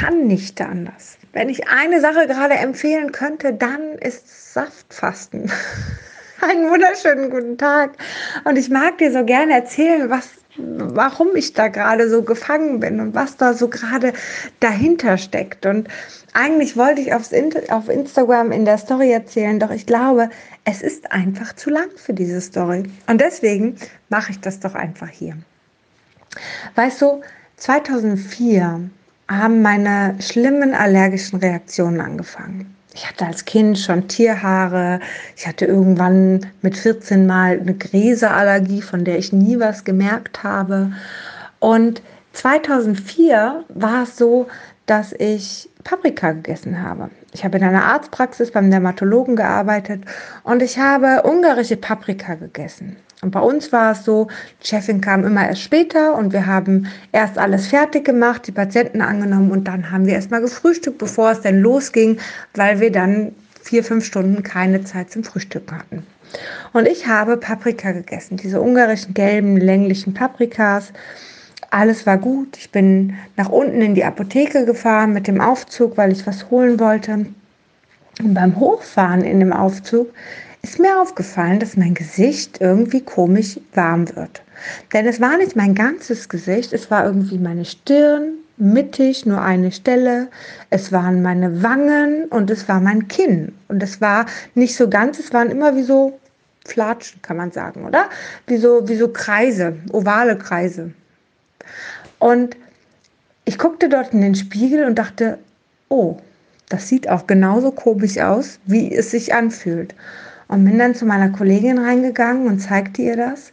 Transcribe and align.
kann 0.00 0.26
nicht 0.26 0.60
anders. 0.62 1.18
Wenn 1.34 1.50
ich 1.50 1.68
eine 1.68 2.00
Sache 2.00 2.26
gerade 2.26 2.54
empfehlen 2.54 3.12
könnte, 3.12 3.52
dann 3.52 3.98
ist 3.98 4.54
Saftfasten. 4.54 5.52
Einen 6.40 6.70
wunderschönen 6.70 7.28
guten 7.28 7.58
Tag. 7.58 7.92
Und 8.44 8.56
ich 8.56 8.70
mag 8.70 8.96
dir 8.96 9.12
so 9.12 9.26
gerne 9.26 9.52
erzählen, 9.52 10.08
was, 10.08 10.30
warum 10.56 11.36
ich 11.36 11.52
da 11.52 11.68
gerade 11.68 12.08
so 12.08 12.22
gefangen 12.22 12.80
bin 12.80 12.98
und 12.98 13.14
was 13.14 13.36
da 13.36 13.52
so 13.52 13.68
gerade 13.68 14.14
dahinter 14.60 15.18
steckt. 15.18 15.66
Und 15.66 15.88
eigentlich 16.32 16.78
wollte 16.78 17.02
ich 17.02 17.12
aufs, 17.12 17.32
auf 17.68 17.90
Instagram 17.90 18.52
in 18.52 18.64
der 18.64 18.78
Story 18.78 19.12
erzählen, 19.12 19.60
doch 19.60 19.70
ich 19.70 19.84
glaube, 19.84 20.30
es 20.64 20.80
ist 20.80 21.12
einfach 21.12 21.54
zu 21.56 21.68
lang 21.68 21.90
für 21.96 22.14
diese 22.14 22.40
Story. 22.40 22.84
Und 23.06 23.20
deswegen 23.20 23.76
mache 24.08 24.30
ich 24.30 24.40
das 24.40 24.60
doch 24.60 24.74
einfach 24.74 25.10
hier. 25.10 25.36
Weißt 26.74 27.02
du, 27.02 27.20
2004 27.58 28.90
haben 29.30 29.62
meine 29.62 30.16
schlimmen 30.20 30.74
allergischen 30.74 31.38
Reaktionen 31.38 32.00
angefangen. 32.00 32.74
Ich 32.92 33.08
hatte 33.08 33.26
als 33.26 33.44
Kind 33.44 33.78
schon 33.78 34.08
Tierhaare. 34.08 34.98
Ich 35.36 35.46
hatte 35.46 35.64
irgendwann 35.64 36.46
mit 36.60 36.76
14 36.76 37.26
Mal 37.26 37.60
eine 37.60 37.74
Gräserallergie, 37.74 38.82
von 38.82 39.04
der 39.04 39.18
ich 39.18 39.32
nie 39.32 39.60
was 39.60 39.84
gemerkt 39.84 40.42
habe. 40.42 40.92
Und 41.60 42.02
2004 42.32 43.64
war 43.68 44.02
es 44.02 44.16
so, 44.16 44.48
dass 44.86 45.12
ich 45.12 45.68
Paprika 45.84 46.32
gegessen 46.32 46.82
habe. 46.82 47.10
Ich 47.32 47.44
habe 47.44 47.58
in 47.58 47.64
einer 47.64 47.84
Arztpraxis 47.84 48.50
beim 48.50 48.70
Dermatologen 48.70 49.36
gearbeitet 49.36 50.02
und 50.42 50.62
ich 50.62 50.78
habe 50.78 51.22
ungarische 51.22 51.76
Paprika 51.76 52.34
gegessen. 52.34 52.96
Und 53.22 53.32
bei 53.32 53.40
uns 53.40 53.70
war 53.70 53.92
es 53.92 54.04
so, 54.04 54.28
die 54.62 54.68
Chefin 54.68 55.00
kam 55.00 55.24
immer 55.24 55.46
erst 55.46 55.62
später 55.62 56.16
und 56.16 56.32
wir 56.32 56.46
haben 56.46 56.86
erst 57.12 57.36
alles 57.36 57.66
fertig 57.66 58.04
gemacht, 58.04 58.46
die 58.46 58.52
Patienten 58.52 59.02
angenommen 59.02 59.50
und 59.50 59.64
dann 59.64 59.90
haben 59.90 60.06
wir 60.06 60.14
erstmal 60.14 60.40
gefrühstückt, 60.40 60.98
bevor 60.98 61.32
es 61.32 61.42
denn 61.42 61.60
losging, 61.60 62.18
weil 62.54 62.80
wir 62.80 62.90
dann 62.90 63.32
vier, 63.62 63.84
fünf 63.84 64.06
Stunden 64.06 64.42
keine 64.42 64.84
Zeit 64.84 65.10
zum 65.10 65.22
Frühstück 65.22 65.70
hatten. 65.70 66.06
Und 66.72 66.86
ich 66.86 67.06
habe 67.06 67.36
Paprika 67.36 67.92
gegessen, 67.92 68.36
diese 68.36 68.60
ungarischen 68.60 69.14
gelben, 69.14 69.56
länglichen 69.56 70.14
Paprikas. 70.14 70.92
Alles 71.70 72.06
war 72.06 72.18
gut. 72.18 72.56
Ich 72.56 72.70
bin 72.70 73.14
nach 73.36 73.48
unten 73.48 73.82
in 73.82 73.94
die 73.94 74.04
Apotheke 74.04 74.64
gefahren 74.64 75.12
mit 75.12 75.26
dem 75.26 75.40
Aufzug, 75.40 75.96
weil 75.96 76.12
ich 76.12 76.26
was 76.26 76.50
holen 76.50 76.80
wollte. 76.80 77.26
Und 78.20 78.34
beim 78.34 78.58
Hochfahren 78.58 79.22
in 79.22 79.40
dem 79.40 79.52
Aufzug 79.52 80.12
ist 80.62 80.78
mir 80.78 81.00
aufgefallen, 81.00 81.58
dass 81.58 81.76
mein 81.76 81.94
Gesicht 81.94 82.60
irgendwie 82.60 83.00
komisch 83.00 83.58
warm 83.74 84.14
wird. 84.14 84.42
Denn 84.92 85.06
es 85.06 85.20
war 85.20 85.36
nicht 85.38 85.56
mein 85.56 85.74
ganzes 85.74 86.28
Gesicht, 86.28 86.72
es 86.72 86.90
war 86.90 87.06
irgendwie 87.06 87.38
meine 87.38 87.64
Stirn, 87.64 88.34
mittig, 88.60 89.24
nur 89.24 89.40
eine 89.40 89.72
Stelle. 89.72 90.28
Es 90.68 90.92
waren 90.92 91.22
meine 91.22 91.62
Wangen 91.62 92.26
und 92.26 92.50
es 92.50 92.68
war 92.68 92.80
mein 92.80 93.08
Kinn. 93.08 93.52
Und 93.68 93.82
es 93.82 94.00
war 94.00 94.26
nicht 94.54 94.76
so 94.76 94.88
ganz, 94.88 95.18
es 95.18 95.32
waren 95.32 95.50
immer 95.50 95.74
wie 95.76 95.82
so 95.82 96.18
Flatschen, 96.66 97.22
kann 97.22 97.38
man 97.38 97.50
sagen, 97.50 97.86
oder? 97.86 98.10
Wie 98.46 98.58
so, 98.58 98.86
wie 98.86 98.96
so 98.96 99.08
Kreise, 99.08 99.76
ovale 99.92 100.36
Kreise. 100.36 100.92
Und 102.18 102.56
ich 103.46 103.56
guckte 103.56 103.88
dort 103.88 104.12
in 104.12 104.20
den 104.20 104.34
Spiegel 104.34 104.84
und 104.84 104.98
dachte, 104.98 105.38
oh, 105.88 106.18
das 106.68 106.86
sieht 106.86 107.08
auch 107.08 107.26
genauso 107.26 107.72
komisch 107.72 108.18
aus, 108.18 108.60
wie 108.66 108.94
es 108.94 109.10
sich 109.10 109.34
anfühlt 109.34 109.94
und 110.50 110.64
bin 110.64 110.78
dann 110.78 110.96
zu 110.96 111.06
meiner 111.06 111.30
Kollegin 111.30 111.78
reingegangen 111.78 112.48
und 112.48 112.58
zeigte 112.58 113.02
ihr 113.02 113.16
das. 113.16 113.52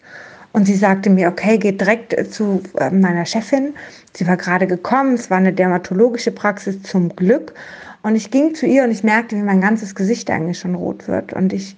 Und 0.51 0.65
sie 0.65 0.75
sagte 0.75 1.11
mir, 1.11 1.27
okay, 1.27 1.59
geht 1.59 1.79
direkt 1.79 2.17
äh, 2.17 2.27
zu 2.27 2.63
äh, 2.79 2.89
meiner 2.89 3.25
Chefin. 3.25 3.75
Sie 4.15 4.25
war 4.25 4.35
gerade 4.35 4.65
gekommen, 4.65 5.13
es 5.13 5.29
war 5.29 5.37
eine 5.37 5.53
dermatologische 5.53 6.31
Praxis 6.31 6.81
zum 6.81 7.15
Glück. 7.15 7.53
Und 8.01 8.15
ich 8.15 8.31
ging 8.31 8.55
zu 8.55 8.65
ihr 8.65 8.83
und 8.83 8.89
ich 8.89 9.03
merkte, 9.03 9.35
wie 9.35 9.43
mein 9.43 9.61
ganzes 9.61 9.93
Gesicht 9.93 10.31
eigentlich 10.31 10.57
schon 10.57 10.73
rot 10.73 11.07
wird. 11.07 11.33
Und 11.33 11.53
ich 11.53 11.77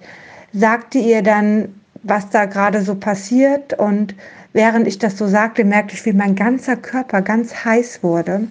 sagte 0.54 0.96
ihr 0.96 1.22
dann, 1.22 1.68
was 2.02 2.30
da 2.30 2.46
gerade 2.46 2.80
so 2.80 2.94
passiert. 2.94 3.78
Und 3.78 4.14
während 4.54 4.88
ich 4.88 4.98
das 4.98 5.18
so 5.18 5.26
sagte, 5.26 5.64
merkte 5.64 5.94
ich, 5.94 6.06
wie 6.06 6.14
mein 6.14 6.34
ganzer 6.34 6.76
Körper 6.76 7.20
ganz 7.20 7.62
heiß 7.66 8.02
wurde 8.02 8.48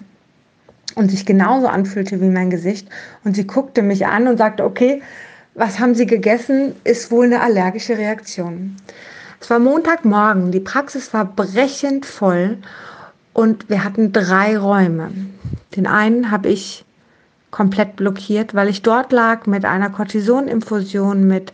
und 0.94 1.10
sich 1.10 1.26
genauso 1.26 1.66
anfühlte 1.66 2.20
wie 2.20 2.28
mein 2.28 2.50
Gesicht. 2.50 2.88
Und 3.24 3.34
sie 3.34 3.46
guckte 3.46 3.82
mich 3.82 4.06
an 4.06 4.28
und 4.28 4.36
sagte, 4.36 4.64
okay, 4.64 5.02
was 5.54 5.78
haben 5.78 5.94
Sie 5.94 6.06
gegessen, 6.06 6.74
ist 6.84 7.10
wohl 7.10 7.26
eine 7.26 7.40
allergische 7.40 7.98
Reaktion. 7.98 8.76
Es 9.40 9.50
war 9.50 9.58
Montagmorgen, 9.58 10.52
die 10.52 10.60
Praxis 10.60 11.12
war 11.14 11.24
brechend 11.24 12.06
voll 12.06 12.58
und 13.32 13.68
wir 13.68 13.84
hatten 13.84 14.12
drei 14.12 14.58
Räume. 14.58 15.10
Den 15.76 15.86
einen 15.86 16.30
habe 16.30 16.48
ich 16.48 16.84
komplett 17.50 17.96
blockiert, 17.96 18.54
weil 18.54 18.68
ich 18.68 18.82
dort 18.82 19.12
lag 19.12 19.46
mit 19.46 19.64
einer 19.64 19.90
Cortisoninfusion, 19.90 21.26
mit 21.26 21.52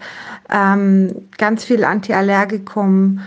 ähm, 0.51 1.29
ganz 1.39 1.65
viel 1.65 1.85
Antiallergikum 1.85 3.21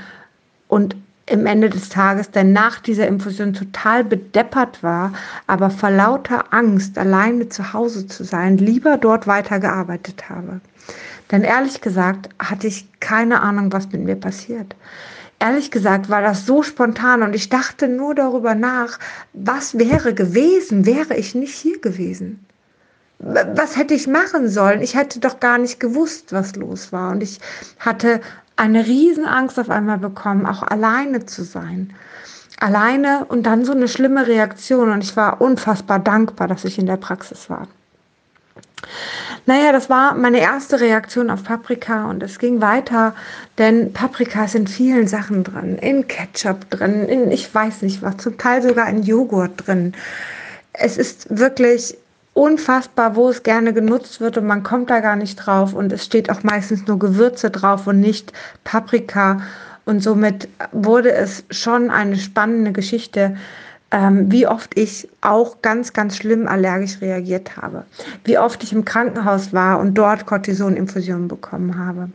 und 0.67 0.95
im 1.29 1.45
Ende 1.45 1.69
des 1.69 1.89
Tages 1.89 2.31
dann 2.31 2.53
nach 2.53 2.79
dieser 2.79 3.07
Infusion 3.07 3.53
total 3.53 4.03
bedeppert 4.03 4.83
war, 4.83 5.13
aber 5.47 5.69
vor 5.69 5.91
lauter 5.91 6.53
Angst, 6.53 6.97
alleine 6.97 7.49
zu 7.49 7.73
Hause 7.73 8.07
zu 8.07 8.23
sein, 8.23 8.57
lieber 8.57 8.97
dort 8.97 9.27
weitergearbeitet 9.27 10.29
habe. 10.29 10.61
Denn 11.31 11.43
ehrlich 11.43 11.81
gesagt 11.81 12.29
hatte 12.39 12.67
ich 12.67 12.87
keine 12.99 13.41
Ahnung, 13.41 13.71
was 13.71 13.91
mit 13.91 14.03
mir 14.03 14.15
passiert. 14.15 14.75
Ehrlich 15.39 15.71
gesagt 15.71 16.09
war 16.09 16.21
das 16.21 16.45
so 16.45 16.63
spontan 16.63 17.23
und 17.23 17.33
ich 17.33 17.49
dachte 17.49 17.87
nur 17.87 18.15
darüber 18.15 18.55
nach, 18.55 18.99
was 19.33 19.77
wäre 19.77 20.13
gewesen, 20.13 20.85
wäre 20.85 21.15
ich 21.15 21.35
nicht 21.35 21.53
hier 21.53 21.79
gewesen 21.79 22.45
was 23.19 23.75
hätte 23.75 23.93
ich 23.93 24.07
machen 24.07 24.47
sollen? 24.47 24.81
Ich 24.81 24.95
hätte 24.95 25.19
doch 25.19 25.39
gar 25.39 25.57
nicht 25.57 25.79
gewusst, 25.79 26.31
was 26.31 26.55
los 26.55 26.91
war. 26.91 27.11
Und 27.11 27.21
ich 27.21 27.39
hatte 27.77 28.21
eine 28.59 28.85
Riesenangst 28.85 29.57
auf 29.59 29.69
einmal 29.69 29.97
bekommen, 29.97 30.45
auch 30.45 30.63
alleine 30.63 31.25
zu 31.25 31.43
sein. 31.43 31.93
Alleine 32.59 33.25
und 33.29 33.43
dann 33.43 33.63
so 33.63 33.71
eine 33.71 33.87
schlimme 33.87 34.27
Reaktion. 34.27 34.91
Und 34.91 35.03
ich 35.03 35.15
war 35.15 35.39
unfassbar 35.39 35.99
dankbar, 35.99 36.47
dass 36.47 36.65
ich 36.65 36.77
in 36.77 36.85
der 36.85 36.97
Praxis 36.97 37.49
war. 37.49 37.67
Naja, 39.45 39.71
das 39.71 39.89
war 39.89 40.15
meine 40.15 40.39
erste 40.39 40.79
Reaktion 40.79 41.29
auf 41.29 41.43
Paprika 41.43 42.09
und 42.09 42.21
es 42.21 42.39
ging 42.39 42.61
weiter, 42.61 43.15
denn 43.57 43.93
Paprika 43.93 44.45
ist 44.45 44.55
in 44.55 44.67
vielen 44.67 45.07
Sachen 45.07 45.43
drin, 45.43 45.77
in 45.77 46.07
Ketchup 46.07 46.69
drin, 46.69 47.07
in 47.07 47.31
ich 47.31 47.53
weiß 47.53 47.81
nicht 47.81 48.01
was, 48.01 48.17
zum 48.17 48.37
Teil 48.37 48.61
sogar 48.61 48.87
in 48.89 49.03
Joghurt 49.03 49.67
drin. 49.67 49.93
Es 50.73 50.97
ist 50.97 51.37
wirklich 51.37 51.97
unfassbar, 52.39 53.17
wo 53.17 53.27
es 53.27 53.43
gerne 53.43 53.73
genutzt 53.73 54.21
wird 54.21 54.37
und 54.37 54.47
man 54.47 54.63
kommt 54.63 54.89
da 54.89 55.01
gar 55.01 55.17
nicht 55.17 55.35
drauf 55.35 55.73
und 55.73 55.91
es 55.91 56.05
steht 56.05 56.29
auch 56.29 56.41
meistens 56.41 56.87
nur 56.87 56.97
Gewürze 56.97 57.51
drauf 57.51 57.85
und 57.85 57.99
nicht 57.99 58.31
Paprika 58.63 59.41
und 59.83 60.01
somit 60.01 60.47
wurde 60.71 61.11
es 61.11 61.43
schon 61.51 61.89
eine 61.91 62.15
spannende 62.15 62.71
Geschichte, 62.71 63.35
ähm, 63.91 64.31
wie 64.31 64.47
oft 64.47 64.77
ich 64.79 65.09
auch 65.19 65.61
ganz, 65.61 65.91
ganz 65.91 66.15
schlimm 66.15 66.47
allergisch 66.47 67.01
reagiert 67.01 67.57
habe, 67.57 67.83
wie 68.23 68.37
oft 68.37 68.63
ich 68.63 68.71
im 68.71 68.85
Krankenhaus 68.85 69.51
war 69.51 69.77
und 69.77 69.95
dort 69.95 70.25
Cortisoninfusionen 70.25 71.27
bekommen 71.27 71.77
habe. 71.77 72.07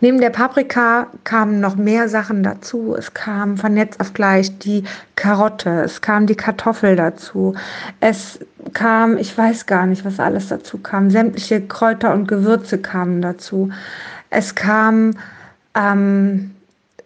Neben 0.00 0.20
der 0.20 0.30
Paprika 0.30 1.06
kamen 1.24 1.60
noch 1.60 1.76
mehr 1.76 2.08
Sachen 2.08 2.42
dazu. 2.42 2.94
Es 2.96 3.14
kam 3.14 3.56
von 3.56 3.76
jetzt 3.76 4.00
auf 4.00 4.12
gleich 4.12 4.58
die 4.58 4.84
Karotte, 5.16 5.82
es 5.82 6.00
kam 6.00 6.26
die 6.26 6.34
Kartoffel 6.34 6.96
dazu, 6.96 7.54
es 8.00 8.38
kam, 8.72 9.16
ich 9.18 9.36
weiß 9.36 9.66
gar 9.66 9.86
nicht, 9.86 10.04
was 10.04 10.20
alles 10.20 10.48
dazu 10.48 10.78
kam, 10.78 11.10
sämtliche 11.10 11.60
Kräuter 11.60 12.12
und 12.12 12.28
Gewürze 12.28 12.78
kamen 12.78 13.22
dazu. 13.22 13.70
Es 14.30 14.54
kam 14.54 15.12
ähm, 15.74 16.54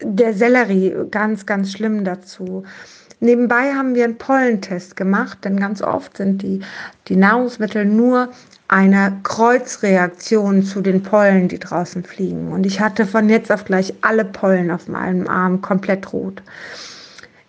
der 0.03 0.35
Sellerie 0.35 0.95
ganz, 1.11 1.47
ganz 1.47 1.73
schlimm 1.73 2.05
dazu. 2.05 2.65
Nebenbei 3.21 3.75
haben 3.75 3.95
wir 3.97 4.05
einen 4.05 4.19
Pollentest 4.19 4.95
gemacht, 4.95 5.39
denn 5.45 5.59
ganz 5.59 5.83
oft 5.83 6.17
sind 6.17 6.43
die, 6.43 6.61
die 7.09 7.17
Nahrungsmittel 7.17 7.85
nur 7.85 8.29
eine 8.69 9.19
Kreuzreaktion 9.25 10.63
zu 10.63 10.83
den 10.83 11.03
Pollen, 11.03 11.49
die 11.49 11.59
draußen 11.59 12.05
fliegen. 12.05 12.53
Und 12.53 12.65
ich 12.65 12.81
hatte 12.81 13.07
von 13.07 13.29
jetzt 13.29 13.51
auf 13.51 13.65
gleich 13.65 13.93
alle 14.03 14.25
Pollen 14.25 14.71
auf 14.71 14.87
meinem 14.87 15.27
Arm 15.27 15.61
komplett 15.63 16.13
rot. 16.13 16.43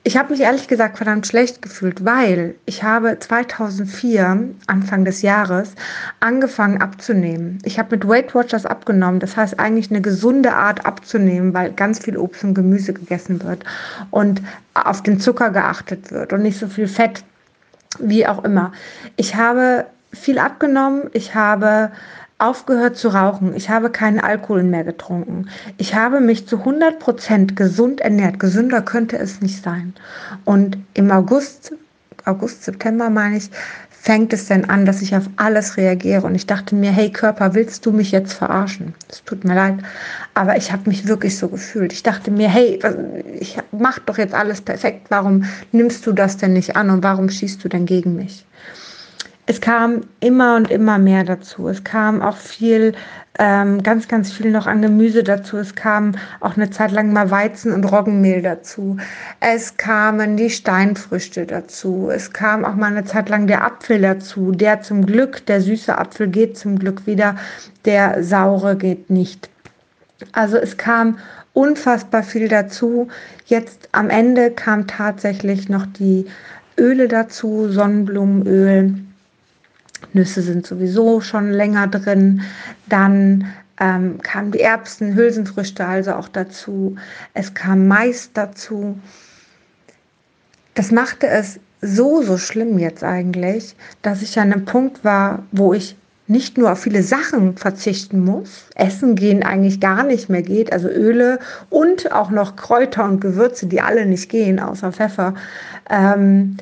Ich 0.04 0.18
habe 0.18 0.32
mich 0.32 0.42
ehrlich 0.42 0.70
gesagt 0.70 0.98
verdammt 0.98 1.28
schlecht 1.28 1.62
gefühlt, 1.62 2.06
weil 2.06 2.56
ich 2.66 2.84
habe 2.84 3.20
2004, 3.20 4.50
Anfang 4.66 5.04
des 5.04 5.22
Jahres, 5.22 5.74
angefangen 6.22 6.82
abzunehmen. 6.82 7.60
Ich 7.66 7.78
habe 7.78 7.98
mit 7.98 8.08
Weight 8.08 8.34
Watchers 8.34 8.66
abgenommen. 8.66 9.20
Das 9.20 9.36
heißt 9.36 9.60
eigentlich 9.60 9.92
eine 9.92 10.02
gesunde 10.02 10.54
Art 10.54 10.86
abzunehmen, 10.86 11.54
weil 11.54 11.74
ganz 11.74 12.00
viel 12.00 12.18
Obst 12.18 12.46
und 12.46 12.54
Gemüse 12.54 12.94
gegessen 12.94 13.44
wird 13.44 13.66
und 14.10 14.42
auf 14.74 15.04
den 15.04 15.20
Zucker 15.20 15.50
geachtet 15.50 16.12
wird 16.12 16.32
und 16.32 16.44
nicht 16.44 16.58
so 16.58 16.68
viel 16.68 16.88
Fett, 16.88 17.24
wie 18.00 18.26
auch 18.26 18.44
immer. 18.46 18.72
Ich 19.18 19.36
habe 19.36 19.86
viel 20.14 20.40
abgenommen. 20.40 21.10
Ich 21.14 21.36
habe 21.36 21.92
aufgehört 22.40 22.98
zu 22.98 23.10
rauchen. 23.10 23.56
Ich 23.56 23.70
habe 23.70 23.90
keinen 23.92 24.20
Alkohol 24.20 24.64
mehr 24.64 24.84
getrunken. 24.84 25.50
Ich 25.78 25.94
habe 25.94 26.22
mich 26.22 26.48
zu 26.48 26.60
100 26.60 27.00
Prozent 27.00 27.56
gesund 27.56 28.02
ernährt. 28.02 28.40
Gesünder 28.40 28.82
könnte 28.82 29.18
es 29.20 29.42
nicht 29.42 29.64
sein. 29.64 29.94
Und 30.46 30.78
im 30.94 31.12
August 31.12 31.74
August, 32.26 32.64
September 32.64 33.10
meine 33.10 33.38
ich, 33.38 33.50
fängt 33.90 34.32
es 34.32 34.48
denn 34.48 34.70
an, 34.70 34.86
dass 34.86 35.02
ich 35.02 35.16
auf 35.16 35.30
alles 35.36 35.76
reagiere. 35.78 36.26
Und 36.26 36.36
ich 36.36 36.46
dachte 36.46 36.76
mir, 36.76 36.92
hey 36.92 37.12
Körper, 37.12 37.54
willst 37.54 37.86
du 37.86 37.92
mich 37.92 38.12
jetzt 38.12 38.34
verarschen? 38.34 38.94
Es 39.10 39.24
tut 39.24 39.44
mir 39.44 39.56
leid, 39.56 39.80
aber 40.34 40.56
ich 40.56 40.72
habe 40.72 40.90
mich 40.90 41.08
wirklich 41.08 41.38
so 41.38 41.50
gefühlt. 41.50 41.92
Ich 41.92 42.04
dachte 42.04 42.32
mir, 42.32 42.50
hey, 42.50 42.80
ich 43.40 43.58
mach 43.72 44.00
doch 44.00 44.18
jetzt 44.18 44.34
alles 44.34 44.62
perfekt. 44.62 45.08
Warum 45.10 45.44
nimmst 45.72 46.06
du 46.08 46.14
das 46.14 46.38
denn 46.38 46.54
nicht 46.54 46.76
an 46.76 46.90
und 46.90 47.04
warum 47.04 47.30
schießt 47.30 47.64
du 47.64 47.68
denn 47.68 47.86
gegen 47.86 48.16
mich? 48.16 48.46
Es 49.50 49.62
kam 49.62 50.02
immer 50.20 50.58
und 50.58 50.70
immer 50.70 51.00
mehr 51.00 51.24
dazu. 51.24 51.70
Es 51.70 51.84
kam 51.84 52.22
auch 52.22 52.38
viel 52.38 52.94
ähm, 53.40 53.82
ganz, 53.82 54.08
ganz 54.08 54.32
viel 54.32 54.52
noch 54.52 54.68
an 54.68 54.84
Gemüse 54.84 55.24
dazu. 55.24 55.58
Es 55.58 55.74
kam 55.74 56.12
auch 56.40 56.56
eine 56.56 56.70
Zeit 56.70 56.92
lang 56.92 57.12
mal 57.12 57.32
Weizen 57.32 57.74
und 57.74 57.84
Roggenmehl 57.84 58.44
dazu. 58.44 58.98
Es 59.40 59.76
kamen 59.76 60.38
die 60.38 60.52
Steinfrüchte 60.52 61.48
dazu. 61.48 62.12
Es 62.14 62.32
kam 62.32 62.64
auch 62.64 62.76
mal 62.76 62.92
eine 62.92 63.06
Zeit 63.06 63.28
lang 63.30 63.48
der 63.48 63.66
Apfel 63.66 64.00
dazu. 64.02 64.52
Der 64.52 64.82
zum 64.82 65.04
Glück, 65.08 65.44
der 65.48 65.62
süße 65.62 65.98
Apfel 65.98 66.28
geht 66.28 66.56
zum 66.56 66.78
Glück 66.78 67.08
wieder, 67.08 67.36
der 67.86 68.24
saure 68.24 68.78
geht 68.78 69.10
nicht. 69.10 69.50
Also 70.32 70.58
es 70.58 70.78
kam 70.78 71.18
unfassbar 71.54 72.22
viel 72.22 72.50
dazu. 72.50 73.08
Jetzt 73.48 73.90
am 73.94 74.12
Ende 74.12 74.52
kam 74.52 74.86
tatsächlich 74.86 75.70
noch 75.70 75.88
die 75.88 76.28
Öle 76.78 77.08
dazu, 77.08 77.68
Sonnenblumenöl 77.68 79.09
Nüsse 80.14 80.42
sind 80.42 80.66
sowieso 80.66 81.22
schon 81.22 81.52
länger 81.52 81.88
drin. 81.88 82.42
Dann 82.88 83.46
ähm, 83.80 84.20
kamen 84.22 84.52
die 84.52 84.62
Erbsen, 84.62 85.16
Hülsenfrüchte 85.16 85.86
also 85.86 86.14
auch 86.14 86.28
dazu. 86.28 86.96
Es 87.34 87.54
kam 87.54 87.88
Mais 87.88 88.32
dazu. 88.34 89.00
Das 90.76 90.92
machte 90.92 91.28
es 91.28 91.60
so, 91.82 92.22
so 92.22 92.38
schlimm 92.38 92.78
jetzt 92.78 93.04
eigentlich, 93.04 93.76
dass 94.02 94.22
ich 94.22 94.38
an 94.40 94.52
einem 94.52 94.66
Punkt 94.66 95.04
war, 95.04 95.44
wo 95.52 95.74
ich 95.74 95.96
nicht 96.30 96.58
nur 96.60 96.72
auf 96.72 96.80
viele 96.80 97.02
Sachen 97.02 97.58
verzichten 97.58 98.24
muss, 98.24 98.68
Essen 98.76 99.16
gehen 99.16 99.42
eigentlich 99.42 99.80
gar 99.80 100.04
nicht 100.04 100.30
mehr 100.30 100.44
geht, 100.44 100.72
also 100.72 100.88
Öle 100.88 101.40
und 101.72 102.12
auch 102.12 102.30
noch 102.30 102.56
Kräuter 102.56 103.04
und 103.06 103.20
Gewürze, 103.20 103.66
die 103.66 103.82
alle 103.82 104.06
nicht 104.06 104.30
gehen, 104.30 104.60
außer 104.60 104.92
Pfeffer. 104.92 105.34
Ähm, 105.90 106.58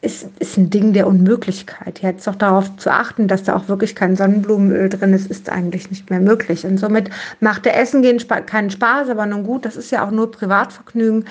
ist, 0.00 0.28
ist 0.38 0.56
ein 0.56 0.70
Ding 0.70 0.92
der 0.92 1.06
Unmöglichkeit. 1.06 2.00
Jetzt 2.00 2.28
auch 2.28 2.36
darauf 2.36 2.76
zu 2.76 2.90
achten, 2.90 3.26
dass 3.26 3.42
da 3.42 3.56
auch 3.56 3.68
wirklich 3.68 3.96
kein 3.96 4.14
Sonnenblumenöl 4.14 4.88
drin 4.88 5.12
ist, 5.12 5.28
ist 5.28 5.50
eigentlich 5.50 5.90
nicht 5.90 6.08
mehr 6.08 6.20
möglich. 6.20 6.64
Und 6.64 6.78
somit 6.78 7.10
macht 7.40 7.64
der 7.64 7.78
Essen 7.78 8.02
gehen 8.02 8.22
keinen 8.46 8.70
Spaß, 8.70 9.08
aber 9.08 9.26
nun 9.26 9.42
gut, 9.42 9.64
das 9.64 9.76
ist 9.76 9.90
ja 9.90 10.06
auch 10.06 10.12
nur 10.12 10.30
Privatvergnügen. 10.30 11.24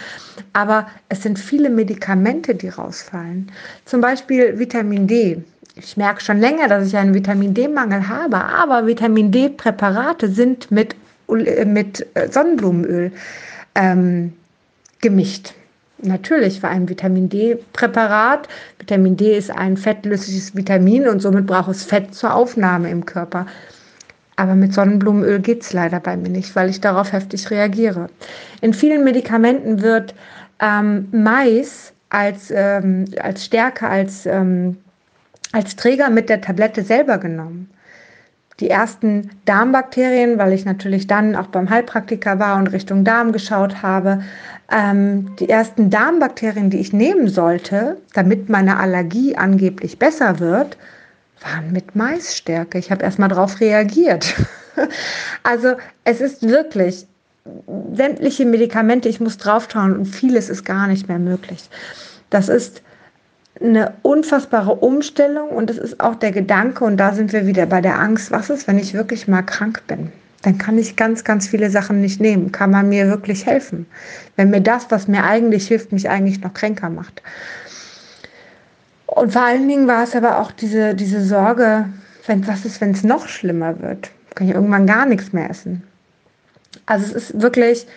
Aber 0.52 0.88
es 1.08 1.24
sind 1.24 1.40
viele 1.40 1.70
Medikamente, 1.70 2.56
die 2.56 2.70
rausfallen. 2.70 3.50
Zum 3.86 4.02
Beispiel 4.02 4.60
Vitamin 4.60 5.08
D. 5.08 5.42
Ich 5.76 5.96
merke 5.96 6.22
schon 6.22 6.40
länger, 6.40 6.68
dass 6.68 6.88
ich 6.88 6.98
einen 6.98 7.14
Vitamin 7.14 7.54
D-Mangel 7.54 8.08
habe, 8.08 8.38
aber 8.38 8.86
Vitamin 8.88 9.32
D-Präparate 9.32 10.30
sind 10.30 10.72
mit, 10.72 10.96
mit 11.28 12.06
Sonnenblumenöl 12.32 13.12
ähm, 13.76 14.34
gemischt. 15.00 15.54
Natürlich 16.00 16.60
für 16.60 16.68
ein 16.68 16.88
Vitamin 16.88 17.28
D-Präparat. 17.28 18.48
Vitamin 18.78 19.18
D 19.18 19.36
ist 19.36 19.50
ein 19.50 19.78
fettlösliches 19.78 20.56
Vitamin 20.56 21.08
und 21.08 21.22
somit 21.22 21.48
braucht 21.48 21.70
es 21.70 21.84
Fett 21.84 22.14
zur 22.14 22.36
Aufnahme 22.36 22.92
im 22.92 23.06
Körper. 23.06 23.48
Aber 24.36 24.54
mit 24.54 24.74
Sonnenblumenöl 24.74 25.40
geht 25.40 25.64
es 25.64 25.74
leider 25.74 26.00
bei 26.00 26.16
mir 26.16 26.30
nicht, 26.30 26.56
weil 26.56 26.70
ich 26.70 26.80
darauf 26.80 27.12
heftig 27.12 27.50
reagiere. 27.50 28.10
In 28.62 28.76
vielen 28.76 29.04
Medikamenten 29.04 29.82
wird 29.82 30.14
ähm, 30.60 31.08
Mais 31.12 31.94
als, 32.10 32.52
ähm, 32.52 33.06
als 33.20 33.46
Stärke, 33.46 33.88
als, 33.88 34.28
ähm, 34.28 34.78
als 35.52 35.76
Träger 35.76 36.12
mit 36.12 36.30
der 36.30 36.42
Tablette 36.42 36.84
selber 36.84 37.18
genommen 37.18 37.72
die 38.60 38.70
ersten 38.70 39.30
Darmbakterien, 39.46 40.38
weil 40.38 40.54
ich 40.54 40.66
natürlich 40.66 41.08
dann 41.08 41.36
auch 41.36 41.48
beim 41.48 41.70
Heilpraktiker 41.70 42.40
war 42.40 42.58
und 42.58 42.68
Richtung 42.68 43.04
Darm 43.04 43.32
geschaut 43.32 43.84
habe, 43.84 44.24
ähm, 44.72 45.36
die 45.40 45.50
ersten 45.50 45.90
Darmbakterien, 45.90 46.70
die 46.70 46.80
ich 46.80 46.94
nehmen 46.94 47.30
sollte, 47.30 47.98
damit 48.14 48.50
meine 48.50 48.78
Allergie 48.78 49.36
angeblich 49.36 49.98
besser 50.00 50.40
wird, 50.40 50.78
waren 51.42 51.72
mit 51.72 51.96
Maisstärke. 51.96 52.78
Ich 52.78 52.92
habe 52.92 53.04
erstmal 53.04 53.30
darauf 53.30 53.60
reagiert. 53.60 54.34
also 55.44 55.76
es 56.04 56.22
ist 56.22 56.44
wirklich 56.44 57.06
sämtliche 57.94 58.46
Medikamente, 58.46 59.08
ich 59.08 59.20
muss 59.20 59.38
draufschauen 59.38 59.96
und 59.96 60.06
vieles 60.06 60.50
ist 60.50 60.66
gar 60.66 60.88
nicht 60.88 61.08
mehr 61.08 61.20
möglich. 61.20 61.70
Das 62.30 62.50
ist 62.50 62.82
eine 63.62 63.94
unfassbare 64.02 64.76
Umstellung 64.76 65.50
und 65.50 65.70
es 65.70 65.78
ist 65.78 66.00
auch 66.00 66.16
der 66.16 66.32
Gedanke, 66.32 66.84
und 66.84 66.98
da 66.98 67.14
sind 67.14 67.34
wir 67.34 67.48
wieder 67.48 67.66
bei 67.66 67.82
der 67.82 68.00
Angst, 68.00 68.32
was 68.32 68.50
ist, 68.50 68.68
wenn 68.68 68.78
ich 68.78 68.94
wirklich 68.94 69.28
mal 69.28 69.42
krank 69.42 69.84
bin? 69.88 70.12
Dann 70.44 70.58
kann 70.58 70.78
ich 70.78 70.96
ganz, 70.96 71.24
ganz 71.24 71.48
viele 71.48 71.70
Sachen 71.70 72.02
nicht 72.02 72.22
nehmen. 72.22 72.52
Kann 72.52 72.72
man 72.72 72.90
mir 72.90 73.08
wirklich 73.08 73.46
helfen? 73.46 73.88
Wenn 74.36 74.50
mir 74.50 74.62
das, 74.62 74.88
was 74.90 75.08
mir 75.08 75.24
eigentlich 75.24 75.68
hilft, 75.68 75.92
mich 75.92 76.10
eigentlich 76.10 76.42
noch 76.42 76.54
kränker 76.54 76.90
macht. 76.90 77.22
Und 79.08 79.34
vor 79.34 79.44
allen 79.44 79.68
Dingen 79.68 79.88
war 79.88 80.04
es 80.04 80.16
aber 80.16 80.40
auch 80.40 80.52
diese, 80.52 80.94
diese 80.94 81.24
Sorge, 81.24 81.86
wenn, 82.28 82.46
was 82.48 82.66
ist, 82.66 82.82
wenn 82.82 82.92
es 82.92 83.04
noch 83.04 83.28
schlimmer 83.28 83.82
wird? 83.82 84.12
Kann 84.36 84.48
ich 84.48 84.54
irgendwann 84.54 84.86
gar 84.86 85.06
nichts 85.06 85.34
mehr 85.34 85.50
essen. 85.50 85.82
Also 86.86 87.06
es 87.06 87.30
ist 87.30 87.42
wirklich 87.42 87.88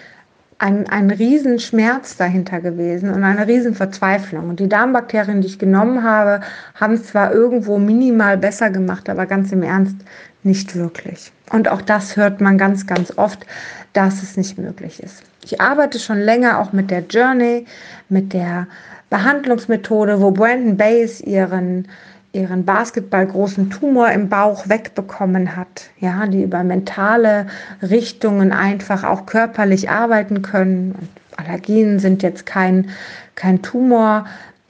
ein, 0.61 0.87
ein 0.89 1.11
Riesenschmerz 1.11 2.17
dahinter 2.17 2.61
gewesen 2.61 3.11
und 3.11 3.25
eine 3.25 3.47
Riesenverzweiflung. 3.47 4.51
Und 4.51 4.61
die 4.61 4.69
Darmbakterien, 4.69 5.41
die 5.41 5.49
ich 5.49 5.59
genommen 5.59 6.05
habe, 6.05 6.43
haben 6.75 6.95
es 6.95 7.07
zwar 7.07 7.33
irgendwo 7.33 7.79
minimal 7.79 8.37
besser 8.37 8.71
gemacht, 8.71 9.09
aber 9.09 9.27
ganz 9.27 9.53
im 9.53 9.63
Ernst 9.63 9.97
nicht 10.43 10.77
wirklich. 10.77 11.33
Und 11.51 11.69
auch 11.69 11.83
das 11.83 12.17
hört 12.17 12.41
man 12.41 12.59
ganz, 12.59 12.87
ganz 12.87 13.17
oft, 13.19 13.45
dass 13.93 14.23
es 14.23 14.37
nicht 14.37 14.57
möglich 14.59 15.03
ist. 15.03 15.23
Ich 15.43 15.61
arbeite 15.61 15.99
schon 15.99 16.19
länger 16.19 16.61
auch 16.61 16.73
mit 16.73 16.91
der 16.91 17.01
Journey, 17.01 17.67
mit 18.09 18.33
der 18.33 18.67
Behandlungsmethode, 19.11 20.21
wo 20.21 20.31
Brandon 20.31 20.77
Bays 20.77 21.21
ihren 21.21 21.89
ihren 22.33 22.65
basketballgroßen 22.65 23.71
Tumor 23.71 24.11
im 24.11 24.29
Bauch 24.29 24.69
wegbekommen 24.69 25.57
hat, 25.57 25.91
ja, 25.99 26.27
die 26.27 26.45
über 26.45 26.63
mentale 26.63 27.47
Richtungen 27.83 28.53
einfach 28.53 29.03
auch 29.03 29.27
körperlich 29.27 29.91
arbeiten 29.91 30.43
können. 30.43 30.93
Und 30.93 31.09
Allergien 31.37 31.99
sind 31.99 32.23
jetzt 32.23 32.47
kein, 32.47 32.91
kein 33.35 33.63
Tumor, 33.63 34.27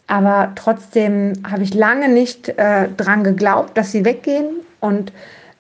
aber 0.06 0.52
trotzdem 0.54 1.34
habe 1.48 1.62
ich 1.62 1.74
lange 1.74 2.08
nicht 2.08 2.48
äh, 2.48 2.88
dran 2.96 3.24
geglaubt, 3.24 3.76
dass 3.76 3.92
sie 3.92 4.04
weggehen 4.04 4.46
und 4.80 5.12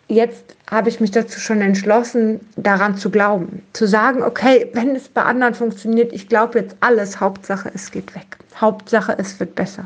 jetzt 0.08 0.56
habe 0.70 0.88
ich 0.88 1.00
mich 1.00 1.10
dazu 1.10 1.40
schon 1.40 1.60
entschlossen, 1.60 2.40
daran 2.56 2.96
zu 2.96 3.10
glauben. 3.10 3.62
Zu 3.72 3.86
sagen, 3.86 4.22
okay, 4.22 4.70
wenn 4.72 4.94
es 4.94 5.08
bei 5.08 5.22
anderen 5.22 5.54
funktioniert, 5.54 6.12
ich 6.12 6.28
glaube 6.28 6.60
jetzt 6.60 6.76
alles, 6.80 7.20
Hauptsache 7.20 7.70
es 7.74 7.90
geht 7.90 8.14
weg. 8.14 8.38
Hauptsache 8.60 9.16
es 9.18 9.40
wird 9.40 9.54
besser. 9.56 9.84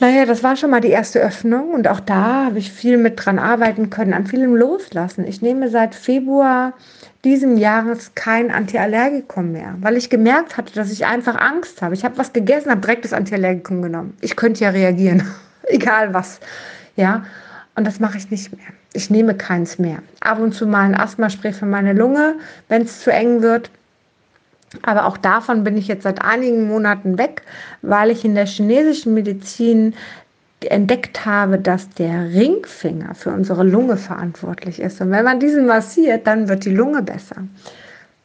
Naja, 0.00 0.24
das 0.24 0.42
war 0.42 0.56
schon 0.56 0.70
mal 0.70 0.80
die 0.80 0.88
erste 0.88 1.20
Öffnung 1.20 1.74
und 1.74 1.86
auch 1.86 2.00
da 2.00 2.46
habe 2.46 2.58
ich 2.58 2.72
viel 2.72 2.96
mit 2.96 3.24
dran 3.24 3.38
arbeiten 3.38 3.90
können, 3.90 4.14
an 4.14 4.26
vielem 4.26 4.56
loslassen. 4.56 5.26
Ich 5.26 5.42
nehme 5.42 5.68
seit 5.68 5.94
Februar 5.94 6.72
diesem 7.22 7.58
Jahres 7.58 8.14
kein 8.14 8.50
Antiallergikum 8.50 9.52
mehr, 9.52 9.74
weil 9.80 9.98
ich 9.98 10.08
gemerkt 10.08 10.56
hatte, 10.56 10.72
dass 10.72 10.90
ich 10.90 11.04
einfach 11.04 11.36
Angst 11.38 11.82
habe. 11.82 11.94
Ich 11.94 12.02
habe 12.02 12.16
was 12.16 12.32
gegessen, 12.32 12.70
habe 12.70 12.80
direkt 12.80 13.04
das 13.04 13.12
Antiallergikum 13.12 13.82
genommen. 13.82 14.16
Ich 14.22 14.36
könnte 14.36 14.64
ja 14.64 14.70
reagieren, 14.70 15.22
egal 15.64 16.14
was. 16.14 16.40
Ja, 16.96 17.26
und 17.76 17.86
das 17.86 18.00
mache 18.00 18.16
ich 18.16 18.30
nicht 18.30 18.56
mehr. 18.56 18.79
Ich 18.92 19.10
nehme 19.10 19.34
keins 19.34 19.78
mehr. 19.78 19.98
Ab 20.20 20.40
und 20.40 20.52
zu 20.52 20.66
mal 20.66 20.82
ein 20.82 20.94
Asthmaspray 20.94 21.52
für 21.52 21.66
meine 21.66 21.92
Lunge, 21.92 22.36
wenn 22.68 22.82
es 22.82 23.00
zu 23.00 23.12
eng 23.12 23.42
wird. 23.42 23.70
Aber 24.82 25.06
auch 25.06 25.16
davon 25.16 25.64
bin 25.64 25.76
ich 25.76 25.88
jetzt 25.88 26.04
seit 26.04 26.22
einigen 26.22 26.68
Monaten 26.68 27.18
weg, 27.18 27.42
weil 27.82 28.10
ich 28.10 28.24
in 28.24 28.34
der 28.34 28.46
chinesischen 28.46 29.14
Medizin 29.14 29.94
entdeckt 30.60 31.24
habe, 31.24 31.58
dass 31.58 31.88
der 31.90 32.28
Ringfinger 32.30 33.14
für 33.14 33.30
unsere 33.30 33.64
Lunge 33.64 33.96
verantwortlich 33.96 34.80
ist. 34.80 35.00
Und 35.00 35.10
wenn 35.10 35.24
man 35.24 35.40
diesen 35.40 35.66
massiert, 35.66 36.26
dann 36.26 36.48
wird 36.48 36.64
die 36.64 36.74
Lunge 36.74 37.02
besser. 37.02 37.36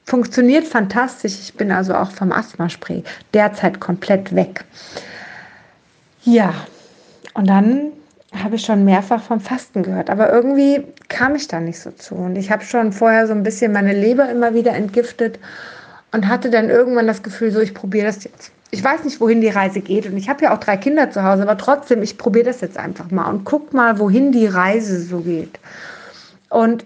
Funktioniert 0.05 0.65
fantastisch. 0.65 1.39
Ich 1.41 1.53
bin 1.55 1.71
also 1.71 1.95
auch 1.95 2.11
vom 2.11 2.31
Asthmaspray 2.31 3.03
derzeit 3.33 3.79
komplett 3.79 4.35
weg. 4.35 4.65
Ja, 6.23 6.53
und 7.33 7.47
dann 7.47 7.91
habe 8.43 8.55
ich 8.55 8.65
schon 8.65 8.85
mehrfach 8.85 9.21
vom 9.21 9.39
Fasten 9.39 9.83
gehört, 9.83 10.09
aber 10.09 10.31
irgendwie 10.31 10.83
kam 11.09 11.35
ich 11.35 11.47
da 11.47 11.59
nicht 11.59 11.79
so 11.79 11.91
zu. 11.91 12.15
Und 12.15 12.35
ich 12.35 12.51
habe 12.51 12.63
schon 12.63 12.91
vorher 12.91 13.27
so 13.27 13.33
ein 13.33 13.43
bisschen 13.43 13.71
meine 13.71 13.93
Leber 13.93 14.29
immer 14.29 14.53
wieder 14.53 14.73
entgiftet 14.73 15.39
und 16.11 16.27
hatte 16.27 16.49
dann 16.49 16.69
irgendwann 16.69 17.07
das 17.07 17.23
Gefühl, 17.23 17.51
so 17.51 17.59
ich 17.59 17.73
probiere 17.73 18.07
das 18.07 18.23
jetzt. 18.23 18.51
Ich 18.71 18.83
weiß 18.83 19.03
nicht, 19.03 19.21
wohin 19.21 19.41
die 19.41 19.49
Reise 19.49 19.79
geht 19.79 20.05
und 20.05 20.17
ich 20.17 20.27
habe 20.27 20.43
ja 20.43 20.53
auch 20.53 20.59
drei 20.59 20.75
Kinder 20.75 21.11
zu 21.11 21.23
Hause, 21.23 21.43
aber 21.43 21.57
trotzdem, 21.57 22.01
ich 22.01 22.17
probiere 22.17 22.45
das 22.45 22.61
jetzt 22.61 22.77
einfach 22.77 23.11
mal 23.11 23.29
und 23.29 23.45
guck 23.45 23.73
mal, 23.73 23.99
wohin 23.99 24.31
die 24.31 24.47
Reise 24.47 25.01
so 25.01 25.19
geht. 25.19 25.59
Und 26.49 26.85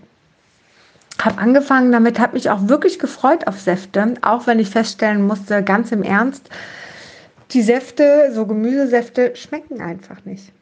habe 1.22 1.40
angefangen 1.40 1.92
damit, 1.92 2.20
habe 2.20 2.34
mich 2.34 2.50
auch 2.50 2.68
wirklich 2.68 3.00
gefreut 3.00 3.48
auf 3.48 3.60
Säfte, 3.60 4.14
auch 4.22 4.48
wenn 4.48 4.60
ich 4.60 4.70
feststellen 4.70 5.26
musste, 5.26 5.64
ganz 5.64 5.92
im 5.92 6.04
Ernst, 6.04 6.50
die 7.52 7.62
Säfte, 7.62 8.32
so 8.34 8.46
Gemüsesäfte, 8.46 9.36
schmecken 9.36 9.82
einfach 9.82 10.24
nicht. 10.26 10.54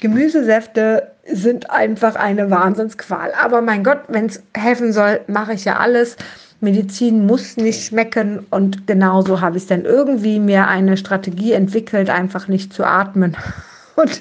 Gemüsesäfte 0.00 1.10
sind 1.26 1.70
einfach 1.70 2.16
eine 2.16 2.50
Wahnsinnsqual. 2.50 3.32
Aber 3.40 3.62
mein 3.62 3.84
Gott, 3.84 4.00
wenn 4.08 4.26
es 4.26 4.42
helfen 4.56 4.92
soll, 4.92 5.20
mache 5.26 5.54
ich 5.54 5.64
ja 5.64 5.76
alles. 5.76 6.16
Medizin 6.60 7.26
muss 7.26 7.56
nicht 7.56 7.86
schmecken 7.86 8.46
und 8.50 8.86
genauso 8.86 9.40
habe 9.40 9.56
ich 9.56 9.66
dann 9.66 9.84
irgendwie 9.84 10.38
mir 10.38 10.68
eine 10.68 10.96
Strategie 10.98 11.52
entwickelt, 11.52 12.10
einfach 12.10 12.48
nicht 12.48 12.72
zu 12.74 12.84
atmen 12.84 13.36
und 13.96 14.20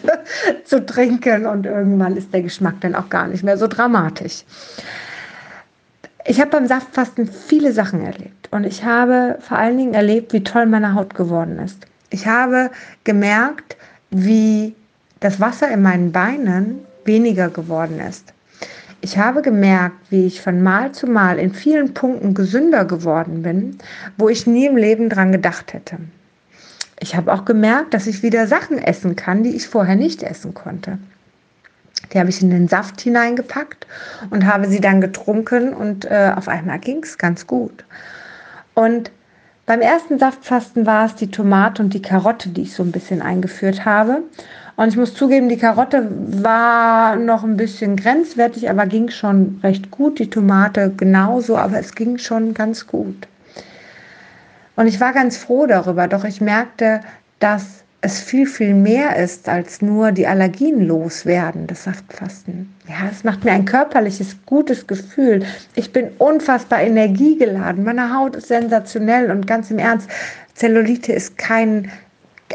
zu 0.63 0.85
trinken 0.85 1.45
und 1.45 1.65
irgendwann 1.65 2.15
ist 2.15 2.33
der 2.33 2.41
Geschmack 2.41 2.75
dann 2.79 2.95
auch 2.95 3.09
gar 3.09 3.27
nicht 3.27 3.43
mehr 3.43 3.57
so 3.57 3.67
dramatisch. 3.67 4.43
Ich 6.25 6.39
habe 6.39 6.51
beim 6.51 6.67
Saftfasten 6.67 7.27
viele 7.27 7.73
Sachen 7.73 8.05
erlebt 8.05 8.47
und 8.51 8.63
ich 8.63 8.85
habe 8.85 9.37
vor 9.41 9.57
allen 9.57 9.77
Dingen 9.77 9.93
erlebt, 9.93 10.31
wie 10.31 10.43
toll 10.43 10.65
meine 10.65 10.93
Haut 10.93 11.15
geworden 11.15 11.59
ist. 11.59 11.85
Ich 12.09 12.25
habe 12.25 12.71
gemerkt, 13.03 13.75
wie 14.11 14.75
das 15.19 15.39
Wasser 15.39 15.69
in 15.69 15.81
meinen 15.81 16.11
Beinen 16.11 16.79
weniger 17.05 17.49
geworden 17.49 17.99
ist. 17.99 18.33
Ich 19.01 19.17
habe 19.17 19.41
gemerkt, 19.41 19.95
wie 20.09 20.25
ich 20.25 20.41
von 20.41 20.61
Mal 20.61 20.91
zu 20.91 21.07
Mal 21.07 21.39
in 21.39 21.53
vielen 21.53 21.93
Punkten 21.93 22.33
gesünder 22.33 22.83
geworden 22.83 23.43
bin, 23.43 23.77
wo 24.17 24.27
ich 24.27 24.45
nie 24.45 24.65
im 24.65 24.75
Leben 24.75 25.09
dran 25.09 25.31
gedacht 25.31 25.73
hätte. 25.73 25.97
Ich 26.99 27.15
habe 27.15 27.31
auch 27.31 27.45
gemerkt, 27.45 27.93
dass 27.93 28.07
ich 28.07 28.23
wieder 28.23 28.45
Sachen 28.45 28.77
essen 28.77 29.15
kann, 29.15 29.43
die 29.43 29.55
ich 29.55 29.69
vorher 29.69 29.95
nicht 29.95 30.21
essen 30.21 30.53
konnte. 30.53 30.99
Die 32.11 32.19
habe 32.19 32.29
ich 32.29 32.41
in 32.41 32.49
den 32.49 32.67
Saft 32.67 32.99
hineingepackt 32.99 33.87
und 34.31 34.45
habe 34.45 34.67
sie 34.67 34.81
dann 34.81 34.99
getrunken 34.99 35.73
und 35.73 36.05
äh, 36.05 36.33
auf 36.35 36.49
einmal 36.49 36.79
ging 36.79 37.01
es 37.03 37.17
ganz 37.17 37.47
gut. 37.47 37.85
Und 38.73 39.11
beim 39.65 39.81
ersten 39.81 40.17
Saftfasten 40.19 40.85
war 40.85 41.05
es 41.05 41.15
die 41.15 41.29
Tomate 41.29 41.83
und 41.83 41.93
die 41.93 42.01
Karotte, 42.01 42.49
die 42.49 42.63
ich 42.63 42.73
so 42.73 42.83
ein 42.83 42.91
bisschen 42.91 43.21
eingeführt 43.21 43.85
habe. 43.85 44.23
Und 44.79 44.87
ich 44.87 44.95
muss 44.95 45.13
zugeben, 45.13 45.49
die 45.49 45.57
Karotte 45.57 46.07
war 46.41 47.17
noch 47.17 47.43
ein 47.43 47.57
bisschen 47.57 47.97
grenzwertig, 47.97 48.69
aber 48.69 48.85
ging 48.85 49.09
schon 49.09 49.59
recht 49.61 49.91
gut. 49.91 50.19
Die 50.19 50.29
Tomate 50.29 50.93
genauso, 50.95 51.57
aber 51.57 51.79
es 51.79 51.95
ging 51.95 52.17
schon 52.17 52.53
ganz 52.53 52.87
gut. 52.87 53.27
Und 54.77 54.87
ich 54.87 55.01
war 55.01 55.11
ganz 55.11 55.35
froh 55.35 55.65
darüber, 55.65 56.07
doch 56.07 56.23
ich 56.23 56.39
merkte, 56.39 57.01
dass 57.39 57.83
es 57.99 58.21
viel, 58.21 58.47
viel 58.47 58.73
mehr 58.73 59.17
ist 59.17 59.49
als 59.49 59.81
nur 59.81 60.13
die 60.13 60.27
Allergien 60.27 60.87
loswerden, 60.87 61.67
das 61.67 61.83
Saftfasten. 61.83 62.73
Ja, 62.87 63.09
es 63.11 63.25
macht 63.25 63.43
mir 63.43 63.51
ein 63.51 63.65
körperliches, 63.65 64.37
gutes 64.45 64.87
Gefühl. 64.87 65.43
Ich 65.75 65.91
bin 65.91 66.11
unfassbar 66.19 66.79
energiegeladen. 66.79 67.83
Meine 67.83 68.15
Haut 68.15 68.37
ist 68.37 68.47
sensationell 68.47 69.29
und 69.29 69.45
ganz 69.45 69.71
im 69.71 69.77
Ernst, 69.77 70.09
Zellulite 70.53 71.11
ist 71.11 71.37
kein 71.37 71.91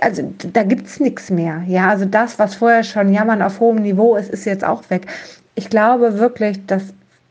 also 0.00 0.32
da 0.52 0.62
gibt 0.62 0.86
es 0.86 1.00
nichts 1.00 1.30
mehr. 1.30 1.62
Ja, 1.66 1.88
also 1.88 2.04
das, 2.04 2.38
was 2.38 2.56
vorher 2.56 2.84
schon 2.84 3.12
Jammern 3.12 3.42
auf 3.42 3.60
hohem 3.60 3.82
Niveau 3.82 4.16
ist, 4.16 4.30
ist 4.30 4.44
jetzt 4.44 4.64
auch 4.64 4.88
weg. 4.90 5.06
Ich 5.54 5.70
glaube 5.70 6.18
wirklich, 6.18 6.64
dass 6.66 6.82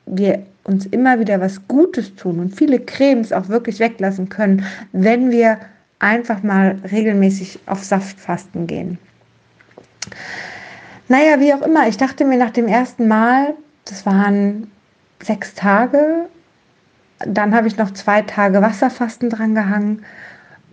wir 0.05 0.43
uns 0.63 0.85
immer 0.87 1.19
wieder 1.19 1.41
was 1.41 1.67
Gutes 1.67 2.15
tun 2.15 2.39
und 2.39 2.55
viele 2.55 2.79
Cremes 2.79 3.33
auch 3.33 3.49
wirklich 3.49 3.79
weglassen 3.79 4.29
können, 4.29 4.65
wenn 4.93 5.29
wir 5.31 5.57
einfach 5.99 6.41
mal 6.43 6.77
regelmäßig 6.89 7.59
auf 7.65 7.83
Saftfasten 7.83 8.67
gehen. 8.67 8.97
Naja, 11.09 11.39
wie 11.39 11.53
auch 11.53 11.61
immer, 11.61 11.87
ich 11.87 11.97
dachte 11.97 12.25
mir 12.25 12.37
nach 12.37 12.51
dem 12.51 12.67
ersten 12.67 13.07
Mal, 13.07 13.53
das 13.85 14.05
waren 14.05 14.71
sechs 15.21 15.53
Tage, 15.53 16.25
dann 17.25 17.53
habe 17.53 17.67
ich 17.67 17.77
noch 17.77 17.91
zwei 17.91 18.21
Tage 18.21 18.61
Wasserfasten 18.61 19.29
dran 19.29 19.55
gehangen 19.55 20.03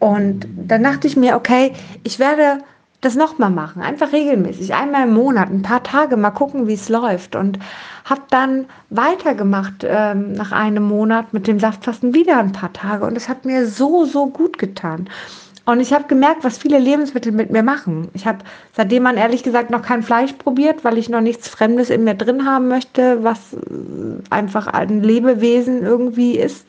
und 0.01 0.49
dann 0.67 0.83
dachte 0.83 1.07
ich 1.07 1.17
mir, 1.17 1.37
okay, 1.37 1.73
ich 2.03 2.19
werde 2.19 2.59
das 3.01 3.15
nochmal 3.15 3.51
machen, 3.51 3.81
einfach 3.81 4.13
regelmäßig, 4.13 4.75
einmal 4.75 5.07
im 5.07 5.15
Monat, 5.15 5.51
ein 5.51 5.63
paar 5.63 5.83
Tage, 5.83 6.17
mal 6.17 6.31
gucken, 6.31 6.67
wie 6.67 6.75
es 6.75 6.89
läuft. 6.89 7.35
Und 7.37 7.59
habe 8.05 8.23
dann 8.31 8.67
weitergemacht 8.91 9.85
ähm, 9.85 10.33
nach 10.33 10.53
einem 10.53 10.83
Monat 10.83 11.33
mit 11.33 11.47
dem 11.47 11.61
Saftfasten 11.61 12.13
wieder 12.13 12.39
ein 12.39 12.53
paar 12.53 12.73
Tage. 12.73 13.07
Und 13.07 13.17
es 13.17 13.29
hat 13.29 13.45
mir 13.45 13.67
so, 13.67 14.05
so 14.05 14.27
gut 14.27 14.59
getan. 14.59 15.09
Und 15.65 15.81
ich 15.81 15.93
habe 15.93 16.05
gemerkt, 16.09 16.45
was 16.45 16.59
viele 16.59 16.79
Lebensmittel 16.79 17.33
mit 17.33 17.51
mir 17.51 17.63
machen. 17.63 18.09
Ich 18.13 18.27
habe 18.27 18.39
seitdem 18.75 19.05
man 19.05 19.17
ehrlich 19.17 19.43
gesagt 19.43 19.71
noch 19.71 19.83
kein 19.83 20.03
Fleisch 20.03 20.33
probiert, 20.33 20.85
weil 20.85 20.99
ich 20.99 21.09
noch 21.09 21.21
nichts 21.21 21.49
Fremdes 21.49 21.91
in 21.91 22.05
mir 22.05 22.15
drin 22.15 22.47
haben 22.47 22.69
möchte, 22.69 23.23
was 23.23 23.57
einfach 24.31 24.67
ein 24.67 25.03
Lebewesen 25.03 25.83
irgendwie 25.83 26.39
ist. 26.39 26.67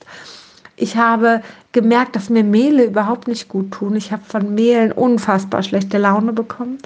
Ich 0.75 0.97
habe 0.97 1.41
gemerkt, 1.71 2.15
dass 2.15 2.29
mir 2.29 2.43
Mehle 2.43 2.85
überhaupt 2.85 3.27
nicht 3.27 3.47
gut 3.47 3.71
tun. 3.71 3.95
Ich 3.95 4.11
habe 4.11 4.23
von 4.25 4.53
Mehlen 4.55 4.91
unfassbar 4.91 5.63
schlechte 5.63 5.97
Laune 5.97 6.33
bekommen. 6.33 6.77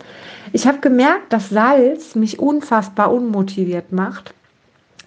Ich 0.53 0.67
habe 0.67 0.79
gemerkt, 0.79 1.33
dass 1.33 1.49
Salz 1.49 2.15
mich 2.15 2.39
unfassbar 2.39 3.11
unmotiviert 3.11 3.91
macht. 3.91 4.33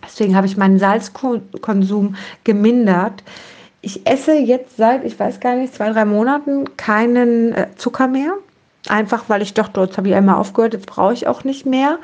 Deswegen 0.04 0.36
habe 0.36 0.46
ich 0.46 0.56
meinen 0.56 0.78
Salzkonsum 0.78 2.16
gemindert. 2.44 3.22
Ich 3.80 4.06
esse 4.06 4.34
jetzt 4.34 4.76
seit, 4.76 5.04
ich 5.04 5.18
weiß 5.18 5.40
gar 5.40 5.54
nicht, 5.54 5.74
zwei, 5.74 5.90
drei 5.90 6.04
Monaten 6.04 6.76
keinen 6.76 7.52
äh, 7.52 7.68
Zucker 7.76 8.08
mehr. 8.08 8.34
Einfach 8.88 9.28
weil 9.28 9.42
ich 9.42 9.54
doch, 9.54 9.68
dort 9.68 9.96
habe 9.96 10.08
ich 10.08 10.14
einmal 10.14 10.36
aufgehört, 10.36 10.72
jetzt 10.72 10.86
brauche 10.86 11.12
ich 11.12 11.26
auch 11.26 11.44
nicht 11.44 11.66
mehr. 11.66 11.98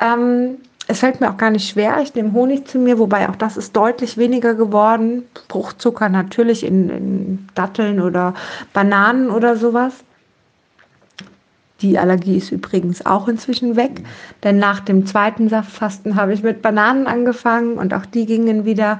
Ähm, 0.00 0.58
es 0.90 1.00
fällt 1.00 1.20
mir 1.20 1.30
auch 1.30 1.36
gar 1.36 1.50
nicht 1.50 1.68
schwer. 1.68 2.00
Ich 2.02 2.14
nehme 2.14 2.32
Honig 2.32 2.66
zu 2.66 2.78
mir, 2.78 2.98
wobei 2.98 3.28
auch 3.28 3.36
das 3.36 3.58
ist 3.58 3.76
deutlich 3.76 4.16
weniger 4.16 4.54
geworden. 4.54 5.24
Fruchtzucker 5.50 6.08
natürlich 6.08 6.64
in, 6.64 6.88
in 6.88 7.48
Datteln 7.54 8.00
oder 8.00 8.32
Bananen 8.72 9.30
oder 9.30 9.56
sowas. 9.56 9.92
Die 11.82 11.98
Allergie 11.98 12.38
ist 12.38 12.50
übrigens 12.50 13.04
auch 13.04 13.28
inzwischen 13.28 13.76
weg, 13.76 14.02
denn 14.42 14.58
nach 14.58 14.80
dem 14.80 15.06
zweiten 15.06 15.50
Saftfasten 15.50 16.16
habe 16.16 16.32
ich 16.32 16.42
mit 16.42 16.62
Bananen 16.62 17.06
angefangen 17.06 17.74
und 17.74 17.92
auch 17.92 18.06
die 18.06 18.24
gingen 18.24 18.64
wieder. 18.64 18.98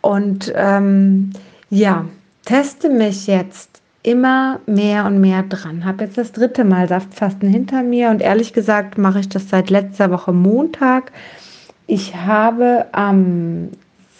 Und 0.00 0.52
ähm, 0.56 1.32
ja, 1.70 2.04
teste 2.44 2.90
mich 2.90 3.28
jetzt 3.28 3.71
immer 4.02 4.60
mehr 4.66 5.06
und 5.06 5.20
mehr 5.20 5.42
dran. 5.44 5.84
Habe 5.84 6.04
jetzt 6.04 6.18
das 6.18 6.32
dritte 6.32 6.64
Mal 6.64 6.88
Saftfasten 6.88 7.48
hinter 7.48 7.82
mir 7.82 8.10
und 8.10 8.20
ehrlich 8.20 8.52
gesagt 8.52 8.98
mache 8.98 9.20
ich 9.20 9.28
das 9.28 9.48
seit 9.48 9.70
letzter 9.70 10.10
Woche 10.10 10.32
Montag. 10.32 11.12
Ich 11.86 12.14
habe 12.16 12.86
am 12.92 13.68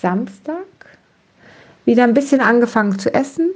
Samstag 0.01 0.57
wieder 1.85 2.05
ein 2.05 2.15
bisschen 2.15 2.41
angefangen 2.41 2.99
zu 2.99 3.13
essen, 3.13 3.51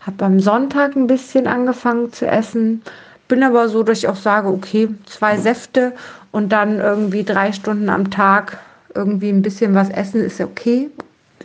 habe 0.00 0.24
am 0.24 0.40
Sonntag 0.40 0.96
ein 0.96 1.06
bisschen 1.06 1.46
angefangen 1.46 2.12
zu 2.12 2.26
essen, 2.26 2.82
bin 3.28 3.42
aber 3.42 3.68
so, 3.68 3.82
dass 3.82 3.98
ich 3.98 4.08
auch 4.08 4.16
sage, 4.16 4.48
okay, 4.48 4.88
zwei 5.06 5.36
Säfte 5.36 5.92
und 6.32 6.50
dann 6.50 6.78
irgendwie 6.78 7.24
drei 7.24 7.52
Stunden 7.52 7.88
am 7.88 8.10
Tag 8.10 8.58
irgendwie 8.94 9.28
ein 9.28 9.42
bisschen 9.42 9.74
was 9.74 9.90
essen 9.90 10.22
ist 10.22 10.40
okay. 10.40 10.90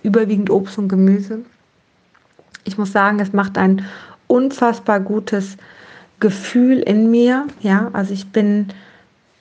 Überwiegend 0.04 0.50
Obst 0.50 0.78
und 0.78 0.88
Gemüse. 0.88 1.42
Ich 2.64 2.78
muss 2.78 2.92
sagen, 2.92 3.20
es 3.20 3.34
macht 3.34 3.58
ein 3.58 3.86
unfassbar 4.28 5.00
gutes 5.00 5.58
Gefühl 6.20 6.80
in 6.80 7.12
mir. 7.12 7.48
Ja, 7.62 7.90
also 7.94 8.14
ich 8.14 8.28
bin 8.32 8.68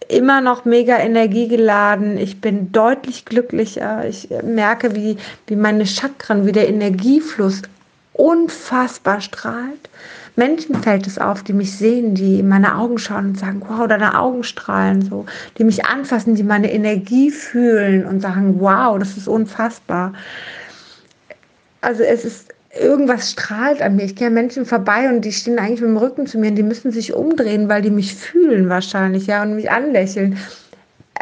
immer 0.08 0.40
noch 0.40 0.64
mega 0.64 0.98
energiegeladen. 0.98 2.18
Ich 2.18 2.40
bin 2.40 2.72
deutlich 2.72 3.24
glücklicher. 3.24 4.06
Ich 4.08 4.28
merke, 4.42 4.94
wie, 4.94 5.16
wie 5.46 5.56
meine 5.56 5.86
Chakren, 5.86 6.46
wie 6.46 6.52
der 6.52 6.68
Energiefluss 6.68 7.62
unfassbar 8.12 9.20
strahlt. 9.20 9.88
Menschen 10.36 10.82
fällt 10.82 11.06
es 11.06 11.18
auf, 11.18 11.42
die 11.42 11.52
mich 11.52 11.76
sehen, 11.76 12.14
die 12.14 12.40
in 12.40 12.48
meine 12.48 12.76
Augen 12.76 12.98
schauen 12.98 13.30
und 13.30 13.38
sagen, 13.38 13.62
wow, 13.66 13.86
deine 13.86 14.18
Augen 14.18 14.42
strahlen 14.42 15.02
so, 15.02 15.26
die 15.58 15.64
mich 15.64 15.84
anfassen, 15.84 16.34
die 16.34 16.42
meine 16.42 16.72
Energie 16.72 17.30
fühlen 17.30 18.06
und 18.06 18.20
sagen, 18.20 18.60
wow, 18.60 18.98
das 18.98 19.16
ist 19.16 19.28
unfassbar. 19.28 20.12
Also 21.80 22.02
es 22.02 22.24
ist 22.24 22.54
irgendwas 22.78 23.32
strahlt 23.32 23.82
an 23.82 23.96
mir. 23.96 24.04
Ich 24.04 24.16
gehe 24.16 24.30
Menschen 24.30 24.64
vorbei 24.64 25.08
und 25.08 25.24
die 25.24 25.32
stehen 25.32 25.58
eigentlich 25.58 25.80
mit 25.80 25.90
dem 25.90 25.96
Rücken 25.96 26.26
zu 26.26 26.38
mir 26.38 26.50
und 26.50 26.56
die 26.56 26.62
müssen 26.62 26.92
sich 26.92 27.12
umdrehen, 27.12 27.68
weil 27.68 27.82
die 27.82 27.90
mich 27.90 28.14
fühlen 28.14 28.68
wahrscheinlich, 28.68 29.26
ja, 29.26 29.42
und 29.42 29.56
mich 29.56 29.70
anlächeln. 29.70 30.38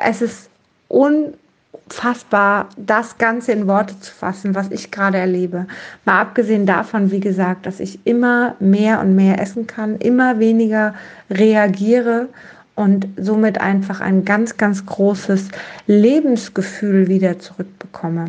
Es 0.01 0.21
ist 0.21 0.51
unfassbar, 0.89 2.69
das 2.77 3.17
Ganze 3.17 3.53
in 3.53 3.67
Worte 3.67 3.99
zu 4.01 4.13
fassen, 4.13 4.55
was 4.55 4.71
ich 4.71 4.91
gerade 4.91 5.19
erlebe. 5.19 5.67
Mal 6.05 6.21
abgesehen 6.21 6.67
davon, 6.67 7.11
wie 7.11 7.21
gesagt, 7.21 7.65
dass 7.65 7.81
ich 7.81 7.99
immer 8.05 8.55
mehr 8.61 9.01
und 9.01 9.17
mehr 9.17 9.41
essen 9.41 9.67
kann, 9.67 9.97
immer 9.97 10.39
weniger 10.39 10.95
reagiere 11.31 12.29
und 12.75 13.09
somit 13.17 13.61
einfach 13.61 14.01
ein 14.01 14.25
ganz, 14.25 14.57
ganz 14.57 14.85
großes 14.85 15.49
Lebensgefühl 15.87 17.09
wieder 17.09 17.39
zurückbekomme. 17.39 18.27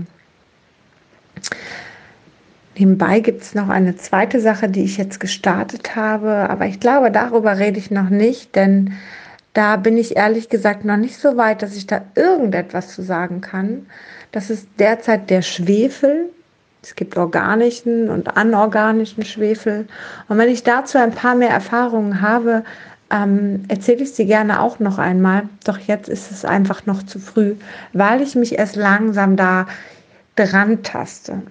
Nebenbei 2.79 3.19
gibt 3.19 3.41
es 3.41 3.55
noch 3.55 3.67
eine 3.67 3.97
zweite 3.97 4.39
Sache, 4.39 4.69
die 4.69 4.85
ich 4.85 4.95
jetzt 4.95 5.19
gestartet 5.19 5.97
habe, 5.97 6.49
aber 6.49 6.65
ich 6.65 6.79
glaube, 6.79 7.11
darüber 7.11 7.57
rede 7.57 7.77
ich 7.77 7.91
noch 7.91 8.09
nicht, 8.09 8.55
denn 8.55 8.93
da 9.53 9.75
bin 9.75 9.97
ich 9.97 10.15
ehrlich 10.15 10.47
gesagt 10.47 10.85
noch 10.85 10.95
nicht 10.95 11.17
so 11.17 11.35
weit, 11.35 11.61
dass 11.61 11.75
ich 11.75 11.87
da 11.87 12.01
irgendetwas 12.15 12.95
zu 12.95 13.01
sagen 13.01 13.41
kann. 13.41 13.85
Das 14.31 14.49
ist 14.49 14.65
derzeit 14.79 15.29
der 15.29 15.41
Schwefel. 15.41 16.29
Es 16.81 16.95
gibt 16.95 17.17
organischen 17.17 18.09
und 18.09 18.37
anorganischen 18.37 19.25
Schwefel. 19.25 19.85
Und 20.29 20.37
wenn 20.37 20.47
ich 20.47 20.63
dazu 20.63 20.99
ein 20.99 21.11
paar 21.11 21.35
mehr 21.35 21.49
Erfahrungen 21.49 22.21
habe, 22.21 22.63
ähm, 23.11 23.65
erzähle 23.67 24.03
ich 24.03 24.13
sie 24.13 24.25
gerne 24.25 24.61
auch 24.61 24.79
noch 24.79 24.99
einmal. 24.99 25.49
Doch 25.65 25.79
jetzt 25.79 26.07
ist 26.07 26.31
es 26.31 26.45
einfach 26.45 26.85
noch 26.85 27.03
zu 27.03 27.19
früh, 27.19 27.55
weil 27.91 28.21
ich 28.21 28.35
mich 28.35 28.57
erst 28.57 28.77
langsam 28.77 29.35
da 29.35 29.67
dran 30.37 30.81
taste. 30.81 31.41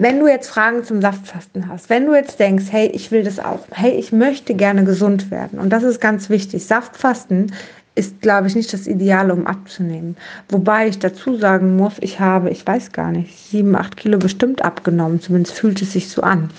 Wenn 0.00 0.20
du 0.20 0.28
jetzt 0.28 0.48
Fragen 0.48 0.84
zum 0.84 1.00
Saftfasten 1.00 1.68
hast, 1.68 1.90
wenn 1.90 2.06
du 2.06 2.14
jetzt 2.14 2.38
denkst, 2.38 2.66
hey, 2.70 2.86
ich 2.86 3.10
will 3.10 3.24
das 3.24 3.40
auch, 3.40 3.66
hey, 3.72 3.90
ich 3.90 4.12
möchte 4.12 4.54
gerne 4.54 4.84
gesund 4.84 5.32
werden 5.32 5.58
und 5.58 5.70
das 5.70 5.82
ist 5.82 6.00
ganz 6.00 6.30
wichtig. 6.30 6.64
Saftfasten 6.64 7.52
ist, 7.96 8.20
glaube 8.20 8.46
ich, 8.46 8.54
nicht 8.54 8.72
das 8.72 8.86
Ideale, 8.86 9.32
um 9.32 9.48
abzunehmen. 9.48 10.16
Wobei 10.48 10.86
ich 10.86 11.00
dazu 11.00 11.36
sagen 11.36 11.76
muss, 11.76 11.94
ich 12.00 12.20
habe, 12.20 12.48
ich 12.48 12.64
weiß 12.64 12.92
gar 12.92 13.10
nicht, 13.10 13.36
sieben, 13.36 13.74
acht 13.74 13.96
Kilo 13.96 14.18
bestimmt 14.18 14.64
abgenommen. 14.64 15.20
Zumindest 15.20 15.58
fühlt 15.58 15.82
es 15.82 15.94
sich 15.94 16.08
so 16.08 16.22
an. 16.22 16.50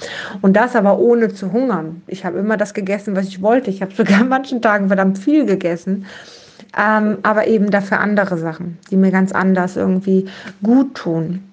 Und 0.41 0.57
das 0.57 0.75
aber 0.75 0.99
ohne 0.99 1.33
zu 1.33 1.53
hungern. 1.53 2.01
Ich 2.07 2.25
habe 2.25 2.39
immer 2.39 2.57
das 2.57 2.73
gegessen, 2.73 3.15
was 3.15 3.29
ich 3.29 3.41
wollte. 3.41 3.69
Ich 3.69 3.81
habe 3.81 3.95
sogar 3.95 4.19
an 4.19 4.27
manchen 4.27 4.61
Tagen 4.61 4.87
verdammt 4.87 5.17
viel 5.17 5.45
gegessen. 5.45 6.05
Ähm, 6.77 7.19
aber 7.23 7.47
eben 7.47 7.71
dafür 7.71 8.01
andere 8.01 8.37
Sachen, 8.37 8.77
die 8.91 8.97
mir 8.97 9.11
ganz 9.11 9.31
anders 9.31 9.77
irgendwie 9.77 10.27
gut 10.61 10.95
tun. 10.95 11.48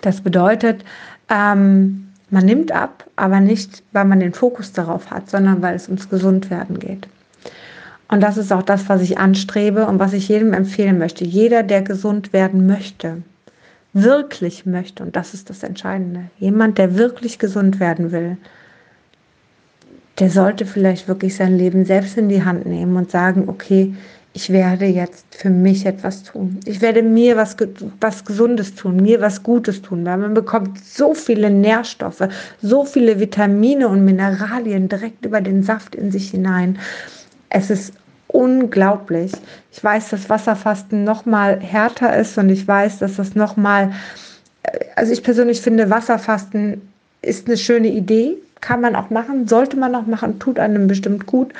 Das 0.00 0.20
bedeutet, 0.20 0.84
ähm, 1.28 2.08
man 2.30 2.44
nimmt 2.44 2.72
ab, 2.72 3.04
aber 3.16 3.40
nicht, 3.40 3.82
weil 3.92 4.04
man 4.04 4.20
den 4.20 4.32
Fokus 4.32 4.72
darauf 4.72 5.10
hat, 5.10 5.28
sondern 5.28 5.62
weil 5.62 5.74
es 5.74 5.88
ums 5.88 6.08
Gesundwerden 6.08 6.78
geht. 6.78 7.08
Und 8.08 8.20
das 8.22 8.36
ist 8.36 8.52
auch 8.52 8.62
das, 8.62 8.88
was 8.88 9.02
ich 9.02 9.18
anstrebe 9.18 9.86
und 9.86 9.98
was 9.98 10.12
ich 10.12 10.28
jedem 10.28 10.52
empfehlen 10.52 10.98
möchte. 10.98 11.24
Jeder, 11.24 11.62
der 11.62 11.82
gesund 11.82 12.32
werden 12.32 12.66
möchte, 12.66 13.22
wirklich 13.92 14.66
möchte, 14.66 15.02
und 15.02 15.16
das 15.16 15.34
ist 15.34 15.50
das 15.50 15.62
Entscheidende, 15.62 16.24
jemand, 16.38 16.78
der 16.78 16.96
wirklich 16.96 17.38
gesund 17.38 17.80
werden 17.80 18.12
will, 18.12 18.36
der 20.18 20.30
sollte 20.30 20.66
vielleicht 20.66 21.08
wirklich 21.08 21.36
sein 21.36 21.56
Leben 21.56 21.84
selbst 21.84 22.18
in 22.18 22.28
die 22.28 22.44
Hand 22.44 22.66
nehmen 22.66 22.96
und 22.96 23.10
sagen, 23.10 23.44
okay, 23.48 23.94
ich 24.32 24.50
werde 24.50 24.86
jetzt 24.86 25.26
für 25.34 25.50
mich 25.50 25.86
etwas 25.86 26.22
tun. 26.22 26.60
Ich 26.64 26.80
werde 26.80 27.02
mir 27.02 27.36
was, 27.36 27.56
was 28.00 28.24
Gesundes 28.24 28.74
tun, 28.74 28.96
mir 28.96 29.20
was 29.20 29.42
Gutes 29.42 29.82
tun, 29.82 30.04
weil 30.04 30.18
man 30.18 30.34
bekommt 30.34 30.78
so 30.84 31.14
viele 31.14 31.50
Nährstoffe, 31.50 32.28
so 32.62 32.84
viele 32.84 33.18
Vitamine 33.18 33.88
und 33.88 34.04
Mineralien 34.04 34.88
direkt 34.88 35.26
über 35.26 35.40
den 35.40 35.62
Saft 35.62 35.94
in 35.94 36.12
sich 36.12 36.30
hinein. 36.30 36.78
Es 37.48 37.70
ist 37.70 37.92
unglaublich. 38.28 39.32
Ich 39.72 39.82
weiß, 39.82 40.10
dass 40.10 40.30
Wasserfasten 40.30 41.02
noch 41.02 41.26
mal 41.26 41.58
härter 41.58 42.16
ist 42.16 42.38
und 42.38 42.50
ich 42.50 42.66
weiß, 42.66 42.98
dass 42.98 43.16
das 43.16 43.34
noch 43.34 43.56
mal 43.56 43.90
also 44.96 45.12
ich 45.12 45.22
persönlich 45.22 45.60
finde 45.60 45.90
Wasserfasten 45.90 46.80
ist 47.22 47.46
eine 47.46 47.56
schöne 47.56 47.88
Idee, 47.88 48.36
kann 48.60 48.80
man 48.80 48.94
auch 48.96 49.10
machen, 49.10 49.48
sollte 49.48 49.76
man 49.76 49.94
auch 49.94 50.06
machen, 50.06 50.38
tut 50.38 50.58
einem 50.58 50.86
bestimmt 50.86 51.26
gut, 51.26 51.52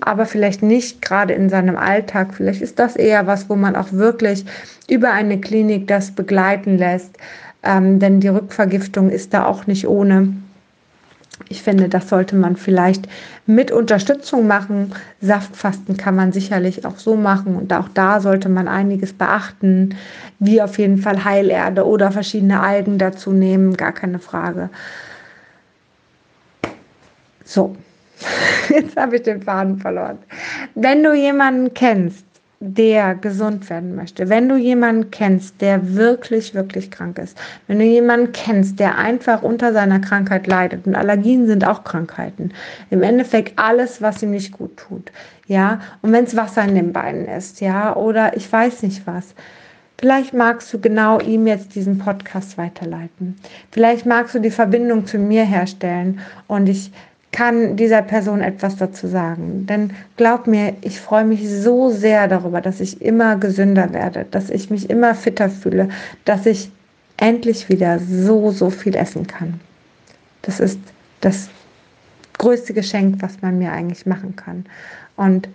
aber 0.00 0.26
vielleicht 0.26 0.62
nicht 0.62 1.02
gerade 1.02 1.34
in 1.34 1.48
seinem 1.48 1.76
Alltag. 1.76 2.34
Vielleicht 2.34 2.62
ist 2.62 2.78
das 2.78 2.96
eher 2.96 3.26
was, 3.26 3.48
wo 3.48 3.56
man 3.56 3.76
auch 3.76 3.92
wirklich 3.92 4.44
über 4.88 5.12
eine 5.12 5.40
Klinik 5.40 5.86
das 5.86 6.10
begleiten 6.10 6.78
lässt, 6.78 7.16
ähm, 7.62 7.98
denn 7.98 8.20
die 8.20 8.28
Rückvergiftung 8.28 9.10
ist 9.10 9.34
da 9.34 9.46
auch 9.46 9.66
nicht 9.66 9.86
ohne. 9.86 10.34
Ich 11.48 11.62
finde, 11.62 11.88
das 11.88 12.08
sollte 12.08 12.34
man 12.34 12.56
vielleicht 12.56 13.08
mit 13.46 13.70
Unterstützung 13.70 14.46
machen. 14.46 14.92
Saftfasten 15.20 15.96
kann 15.96 16.16
man 16.16 16.32
sicherlich 16.32 16.86
auch 16.86 16.98
so 16.98 17.14
machen 17.14 17.56
und 17.56 17.72
auch 17.74 17.88
da 17.92 18.20
sollte 18.20 18.48
man 18.48 18.68
einiges 18.68 19.12
beachten, 19.12 19.94
wie 20.38 20.62
auf 20.62 20.78
jeden 20.78 20.98
Fall 20.98 21.24
Heilerde 21.24 21.86
oder 21.86 22.10
verschiedene 22.10 22.60
Algen 22.60 22.98
dazu 22.98 23.32
nehmen, 23.32 23.76
gar 23.76 23.92
keine 23.92 24.18
Frage. 24.18 24.70
So, 27.46 27.76
jetzt 28.68 28.96
habe 28.96 29.16
ich 29.16 29.22
den 29.22 29.40
Faden 29.40 29.78
verloren. 29.78 30.18
Wenn 30.74 31.02
du 31.02 31.14
jemanden 31.14 31.72
kennst, 31.72 32.26
der 32.58 33.14
gesund 33.14 33.68
werden 33.70 33.94
möchte, 33.94 34.28
wenn 34.28 34.48
du 34.48 34.56
jemanden 34.56 35.10
kennst, 35.10 35.60
der 35.60 35.94
wirklich, 35.94 36.54
wirklich 36.54 36.90
krank 36.90 37.18
ist, 37.18 37.38
wenn 37.68 37.78
du 37.78 37.84
jemanden 37.84 38.32
kennst, 38.32 38.80
der 38.80 38.98
einfach 38.98 39.42
unter 39.42 39.72
seiner 39.72 40.00
Krankheit 40.00 40.46
leidet, 40.46 40.86
und 40.86 40.96
Allergien 40.96 41.46
sind 41.46 41.66
auch 41.66 41.84
Krankheiten, 41.84 42.52
im 42.90 43.02
Endeffekt 43.02 43.58
alles, 43.58 44.02
was 44.02 44.22
ihm 44.22 44.32
nicht 44.32 44.52
gut 44.52 44.76
tut, 44.76 45.12
ja, 45.46 45.80
und 46.02 46.12
wenn 46.12 46.24
es 46.24 46.34
Wasser 46.34 46.64
in 46.64 46.74
den 46.74 46.92
Beinen 46.92 47.26
ist, 47.26 47.60
ja, 47.60 47.94
oder 47.94 48.36
ich 48.36 48.50
weiß 48.50 48.82
nicht 48.82 49.06
was, 49.06 49.34
Vielleicht 49.98 50.34
magst 50.34 50.74
du 50.74 50.78
genau 50.78 51.20
ihm 51.20 51.46
jetzt 51.46 51.74
diesen 51.74 51.96
Podcast 51.96 52.58
weiterleiten. 52.58 53.38
Vielleicht 53.70 54.04
magst 54.04 54.34
du 54.34 54.40
die 54.40 54.50
Verbindung 54.50 55.06
zu 55.06 55.16
mir 55.16 55.42
herstellen 55.46 56.20
und 56.48 56.68
ich 56.68 56.92
kann 57.36 57.76
dieser 57.76 58.00
Person 58.00 58.40
etwas 58.40 58.76
dazu 58.76 59.08
sagen. 59.08 59.66
Denn 59.66 59.90
glaub 60.16 60.46
mir, 60.46 60.72
ich 60.80 60.98
freue 60.98 61.26
mich 61.26 61.46
so 61.46 61.90
sehr 61.90 62.28
darüber, 62.28 62.62
dass 62.62 62.80
ich 62.80 63.02
immer 63.02 63.36
gesünder 63.36 63.92
werde, 63.92 64.24
dass 64.30 64.48
ich 64.48 64.70
mich 64.70 64.88
immer 64.88 65.14
fitter 65.14 65.50
fühle, 65.50 65.90
dass 66.24 66.46
ich 66.46 66.70
endlich 67.18 67.68
wieder 67.68 67.98
so, 67.98 68.52
so 68.52 68.70
viel 68.70 68.96
essen 68.96 69.26
kann. 69.26 69.60
Das 70.40 70.60
ist 70.60 70.80
das 71.20 71.50
größte 72.38 72.72
Geschenk, 72.72 73.16
was 73.20 73.42
man 73.42 73.58
mir 73.58 73.70
eigentlich 73.70 74.06
machen 74.06 74.34
kann. 74.34 74.64
Und 75.14 75.46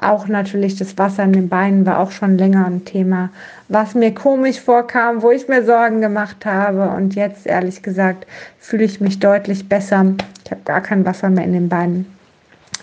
auch 0.00 0.28
natürlich 0.28 0.76
das 0.76 0.96
Wasser 0.96 1.24
in 1.24 1.34
den 1.34 1.50
Beinen 1.50 1.84
war 1.84 1.98
auch 1.98 2.12
schon 2.12 2.38
länger 2.38 2.64
ein 2.64 2.86
Thema, 2.86 3.28
was 3.68 3.94
mir 3.94 4.14
komisch 4.14 4.60
vorkam, 4.60 5.20
wo 5.20 5.30
ich 5.30 5.46
mir 5.46 5.62
Sorgen 5.62 6.00
gemacht 6.00 6.46
habe. 6.46 6.88
Und 6.88 7.16
jetzt, 7.16 7.46
ehrlich 7.46 7.82
gesagt, 7.82 8.26
fühle 8.58 8.84
ich 8.84 9.00
mich 9.02 9.18
deutlich 9.18 9.68
besser. 9.68 10.14
Ich 10.48 10.52
habe 10.52 10.62
gar 10.64 10.80
kein 10.80 11.04
Wasser 11.04 11.28
mehr 11.28 11.44
in 11.44 11.52
den 11.52 11.68
Beinen. 11.68 12.06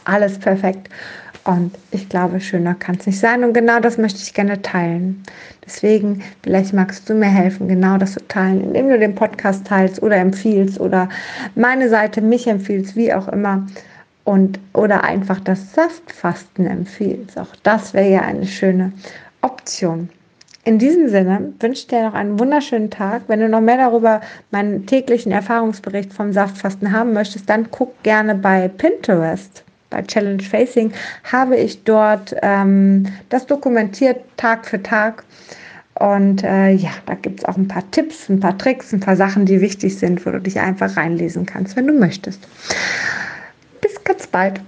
Alles 0.03 0.37
perfekt. 0.37 0.87
Und 1.45 1.73
ich 1.89 2.07
glaube, 2.09 2.39
schöner 2.39 2.75
kann 2.75 2.97
es 2.99 3.07
nicht 3.07 3.19
sein. 3.19 3.43
Und 3.43 3.53
genau 3.53 3.79
das 3.79 3.97
möchte 3.97 4.21
ich 4.21 4.35
gerne 4.35 4.61
teilen. 4.61 5.23
Deswegen, 5.65 6.21
vielleicht 6.43 6.73
magst 6.73 7.09
du 7.09 7.15
mir 7.15 7.25
helfen, 7.25 7.67
genau 7.67 7.97
das 7.97 8.13
zu 8.13 8.27
teilen, 8.27 8.65
indem 8.65 8.89
du 8.89 8.99
den 8.99 9.15
Podcast 9.15 9.65
teilst 9.65 10.03
oder 10.03 10.17
empfiehlst 10.17 10.79
oder 10.79 11.09
meine 11.55 11.89
Seite 11.89 12.21
mich 12.21 12.45
empfiehlst, 12.45 12.95
wie 12.95 13.11
auch 13.11 13.29
immer 13.29 13.65
und 14.25 14.59
oder 14.73 15.03
einfach 15.03 15.39
das 15.39 15.73
Saftfasten 15.73 16.67
empfiehlt. 16.67 17.35
Auch 17.35 17.55
das 17.63 17.95
wäre 17.95 18.11
ja 18.11 18.21
eine 18.21 18.45
schöne 18.45 18.91
Option. 19.41 20.09
In 20.65 20.79
diesem 20.79 21.09
Sinne 21.09 21.53
wünsche 21.59 21.81
ich 21.81 21.87
dir 21.87 22.01
noch 22.01 22.15
einen 22.15 22.39
wunderschönen 22.39 22.89
Tag. 22.89 23.21
Wenn 23.27 23.39
du 23.39 23.47
noch 23.47 23.61
mehr 23.61 23.77
darüber 23.77 24.21
meinen 24.49 24.87
täglichen 24.87 25.31
Erfahrungsbericht 25.31 26.11
vom 26.11 26.33
Saftfasten 26.33 26.91
haben 26.91 27.13
möchtest, 27.13 27.47
dann 27.47 27.69
guck 27.69 28.01
gerne 28.01 28.33
bei 28.33 28.67
Pinterest. 28.67 29.63
Bei 29.91 30.01
Challenge 30.01 30.41
Facing 30.41 30.91
habe 31.31 31.55
ich 31.55 31.83
dort 31.83 32.35
ähm, 32.41 33.05
das 33.29 33.45
dokumentiert 33.45 34.21
Tag 34.37 34.65
für 34.65 34.81
Tag. 34.81 35.23
Und 35.99 36.43
äh, 36.43 36.71
ja, 36.71 36.89
da 37.05 37.13
gibt 37.13 37.41
es 37.41 37.45
auch 37.45 37.57
ein 37.57 37.67
paar 37.67 37.89
Tipps, 37.91 38.27
ein 38.27 38.39
paar 38.39 38.57
Tricks, 38.57 38.91
ein 38.91 38.99
paar 38.99 39.15
Sachen, 39.15 39.45
die 39.45 39.61
wichtig 39.61 39.95
sind, 39.95 40.25
wo 40.25 40.31
du 40.31 40.41
dich 40.41 40.59
einfach 40.59 40.97
reinlesen 40.97 41.45
kannst, 41.45 41.75
wenn 41.75 41.85
du 41.85 41.93
möchtest. 41.93 42.41
Bis 43.81 44.03
ganz 44.03 44.25
bald. 44.25 44.59